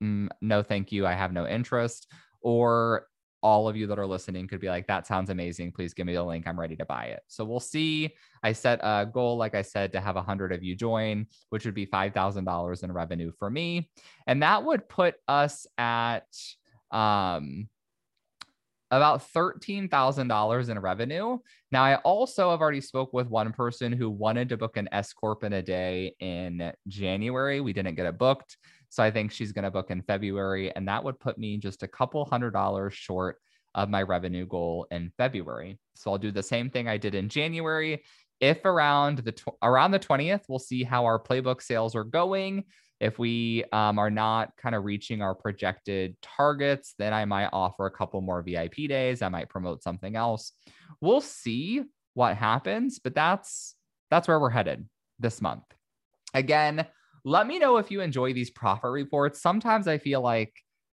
mm, 0.02 0.28
no, 0.42 0.64
thank 0.64 0.92
you. 0.92 1.06
I 1.06 1.14
have 1.14 1.34
no 1.34 1.48
interest. 1.48 2.08
Or 2.42 3.08
all 3.44 3.68
of 3.68 3.76
you 3.76 3.88
that 3.88 4.00
are 4.00 4.08
listening 4.08 4.48
could 4.48 4.60
be 4.60 4.70
like, 4.70 4.88
that 4.88 5.08
sounds 5.08 5.30
amazing. 5.30 5.72
Please 5.72 5.94
give 5.94 6.06
me 6.06 6.14
the 6.14 6.24
link. 6.24 6.48
I'm 6.48 6.60
ready 6.60 6.76
to 6.76 6.86
buy 6.86 7.06
it. 7.06 7.22
So 7.28 7.44
we'll 7.44 7.60
see. 7.60 8.14
I 8.44 8.54
set 8.54 8.80
a 8.84 9.06
goal, 9.12 9.38
like 9.38 9.56
I 9.56 9.62
said, 9.64 9.92
to 9.94 10.02
have 10.02 10.16
100 10.16 10.52
of 10.52 10.64
you 10.64 10.76
join, 10.76 11.26
which 11.50 11.66
would 11.66 11.74
be 11.74 11.88
$5,000 11.88 12.84
in 12.84 12.92
revenue 12.92 13.32
for 13.40 13.50
me. 13.50 13.90
And 14.28 14.44
that 14.44 14.64
would 14.64 14.88
put 14.88 15.16
us 15.28 15.66
at 15.78 16.28
um, 16.92 17.68
about 18.92 19.24
$13,000 19.34 20.70
in 20.70 20.80
revenue. 20.80 21.38
Now, 21.72 21.84
I 21.84 21.96
also 21.96 22.52
have 22.52 22.62
already 22.62 22.82
spoke 22.82 23.14
with 23.14 23.28
one 23.28 23.54
person 23.54 23.94
who 23.94 24.10
wanted 24.10 24.50
to 24.50 24.58
book 24.58 24.78
an 24.78 24.90
S 24.92 25.14
Corp 25.14 25.44
in 25.44 25.54
a 25.54 25.62
day 25.62 26.16
in 26.20 26.72
January. 26.88 27.62
We 27.62 27.74
didn't 27.74 27.96
get 27.96 28.06
it 28.06 28.18
booked. 28.18 28.58
So 28.92 29.02
I 29.02 29.10
think 29.10 29.32
she's 29.32 29.54
going 29.54 29.64
to 29.64 29.72
book 29.72 29.90
in 29.90 30.02
February, 30.02 30.76
and 30.76 30.86
that 30.90 31.02
would 31.02 31.18
put 31.18 31.38
me 31.38 31.58
just 31.58 31.82
a 31.82 31.88
couple 31.88 32.26
hundred 32.26 32.52
dollars 32.52 32.94
short 32.94 33.38
of 33.74 33.88
my 33.88 34.02
revenue 34.02 34.46
goal 34.46 34.86
in 34.92 35.14
February. 35.18 35.80
So 35.96 36.12
I'll 36.12 36.18
do 36.18 36.30
the 36.30 36.44
same 36.44 36.70
thing 36.70 36.90
I 36.90 36.98
did 36.98 37.16
in 37.16 37.30
January. 37.30 38.04
If 38.42 38.66
around 38.66 39.20
the 39.20 39.32
tw- 39.32 39.56
around 39.64 39.92
the 39.92 40.00
20th, 40.00 40.42
we'll 40.50 40.60
see 40.60 40.84
how 40.84 41.06
our 41.06 41.18
playbook 41.18 41.62
sales 41.62 41.96
are 41.96 42.04
going. 42.04 42.66
If 43.00 43.18
we 43.18 43.64
um, 43.72 43.98
are 43.98 44.10
not 44.10 44.58
kind 44.58 44.76
of 44.76 44.84
reaching 44.84 45.22
our 45.22 45.36
projected 45.36 46.18
targets, 46.22 46.94
then 47.00 47.14
I 47.14 47.24
might 47.24 47.50
offer 47.54 47.86
a 47.86 47.92
couple 47.92 48.20
more 48.20 48.42
VIP 48.42 48.90
days. 48.90 49.22
I 49.22 49.30
might 49.30 49.48
promote 49.48 49.84
something 49.84 50.18
else. 50.18 50.52
We'll 51.00 51.22
see 51.22 51.84
what 52.14 52.36
happens, 52.36 53.00
but 53.00 53.16
that's 53.16 53.76
that's 54.10 54.28
where 54.28 54.40
we're 54.40 54.50
headed 54.50 54.90
this 55.18 55.42
month. 55.42 55.64
Again, 56.34 56.86
let 57.24 57.48
me 57.48 57.60
know 57.60 57.78
if 57.78 57.92
you 57.92 58.02
enjoy 58.02 58.34
these 58.34 58.50
profit 58.50 58.92
reports. 58.92 59.42
Sometimes 59.42 59.88
I 59.88 59.98
feel 59.98 60.22
like 60.22 60.54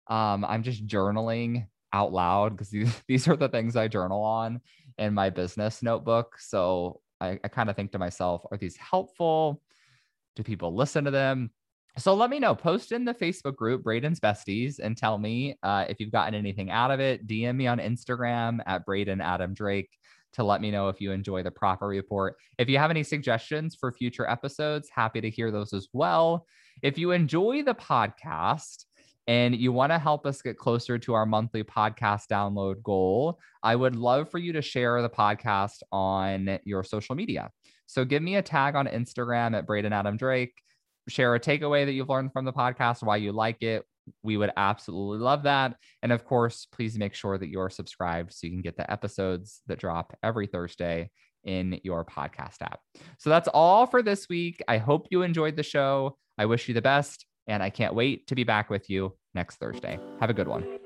um, 0.08 0.44
I'm 0.44 0.62
just 0.62 0.86
journaling 0.86 1.66
out 1.92 2.12
loud 2.12 2.50
because 2.50 2.70
these, 2.70 3.02
these 3.08 3.28
are 3.28 3.36
the 3.36 3.48
things 3.48 3.76
I 3.76 3.88
journal 3.88 4.22
on 4.22 4.60
in 4.98 5.14
my 5.14 5.30
business 5.30 5.82
notebook. 5.82 6.36
So 6.38 7.00
I, 7.20 7.38
I 7.42 7.48
kind 7.48 7.70
of 7.70 7.76
think 7.76 7.92
to 7.92 7.98
myself, 7.98 8.42
are 8.50 8.56
these 8.56 8.76
helpful? 8.76 9.62
Do 10.34 10.42
people 10.42 10.74
listen 10.74 11.04
to 11.04 11.10
them? 11.10 11.50
So 11.98 12.14
let 12.14 12.28
me 12.28 12.38
know. 12.38 12.54
Post 12.54 12.92
in 12.92 13.06
the 13.06 13.14
Facebook 13.14 13.56
group, 13.56 13.82
Braden's 13.82 14.20
Besties, 14.20 14.78
and 14.78 14.96
tell 14.98 15.16
me 15.16 15.56
uh, 15.62 15.86
if 15.88 15.98
you've 15.98 16.12
gotten 16.12 16.34
anything 16.34 16.70
out 16.70 16.90
of 16.90 17.00
it. 17.00 17.26
DM 17.26 17.56
me 17.56 17.66
on 17.66 17.78
Instagram 17.78 18.58
at 18.66 18.84
Braden 18.84 19.22
Adam 19.22 19.54
Drake 19.54 19.88
to 20.36 20.44
let 20.44 20.60
me 20.60 20.70
know 20.70 20.88
if 20.88 21.00
you 21.00 21.12
enjoy 21.12 21.42
the 21.42 21.50
proper 21.50 21.86
report. 21.86 22.36
If 22.58 22.68
you 22.68 22.78
have 22.78 22.90
any 22.90 23.02
suggestions 23.02 23.74
for 23.74 23.92
future 23.92 24.28
episodes, 24.28 24.88
happy 24.94 25.20
to 25.20 25.28
hear 25.28 25.50
those 25.50 25.72
as 25.72 25.88
well. 25.92 26.46
If 26.82 26.96
you 26.96 27.10
enjoy 27.10 27.62
the 27.62 27.74
podcast, 27.74 28.84
and 29.28 29.56
you 29.56 29.72
want 29.72 29.90
to 29.90 29.98
help 29.98 30.24
us 30.24 30.40
get 30.40 30.56
closer 30.56 30.98
to 30.98 31.14
our 31.14 31.26
monthly 31.26 31.64
podcast 31.64 32.28
download 32.28 32.82
goal, 32.82 33.40
I 33.62 33.74
would 33.74 33.96
love 33.96 34.30
for 34.30 34.38
you 34.38 34.52
to 34.52 34.62
share 34.62 35.02
the 35.02 35.08
podcast 35.08 35.82
on 35.90 36.60
your 36.64 36.84
social 36.84 37.16
media. 37.16 37.50
So 37.86 38.04
give 38.04 38.22
me 38.22 38.36
a 38.36 38.42
tag 38.42 38.76
on 38.76 38.86
Instagram 38.86 39.56
at 39.56 39.66
Braden 39.66 39.92
Adam 39.92 40.16
Drake. 40.16 40.54
Share 41.08 41.34
a 41.34 41.40
takeaway 41.40 41.86
that 41.86 41.92
you've 41.92 42.08
learned 42.08 42.32
from 42.32 42.44
the 42.44 42.52
podcast, 42.52 43.02
why 43.02 43.16
you 43.16 43.32
like 43.32 43.62
it, 43.62 43.84
we 44.22 44.36
would 44.36 44.50
absolutely 44.56 45.18
love 45.18 45.44
that. 45.44 45.76
And 46.02 46.12
of 46.12 46.24
course, 46.24 46.66
please 46.70 46.98
make 46.98 47.14
sure 47.14 47.38
that 47.38 47.48
you're 47.48 47.70
subscribed 47.70 48.32
so 48.32 48.46
you 48.46 48.52
can 48.52 48.62
get 48.62 48.76
the 48.76 48.90
episodes 48.90 49.62
that 49.66 49.78
drop 49.78 50.16
every 50.22 50.46
Thursday 50.46 51.10
in 51.44 51.80
your 51.84 52.04
podcast 52.04 52.62
app. 52.62 52.80
So 53.18 53.30
that's 53.30 53.48
all 53.48 53.86
for 53.86 54.02
this 54.02 54.28
week. 54.28 54.62
I 54.68 54.78
hope 54.78 55.08
you 55.10 55.22
enjoyed 55.22 55.56
the 55.56 55.62
show. 55.62 56.16
I 56.38 56.46
wish 56.46 56.68
you 56.68 56.74
the 56.74 56.82
best, 56.82 57.24
and 57.46 57.62
I 57.62 57.70
can't 57.70 57.94
wait 57.94 58.26
to 58.26 58.34
be 58.34 58.44
back 58.44 58.68
with 58.68 58.90
you 58.90 59.16
next 59.34 59.56
Thursday. 59.56 59.98
Have 60.20 60.30
a 60.30 60.34
good 60.34 60.48
one. 60.48 60.85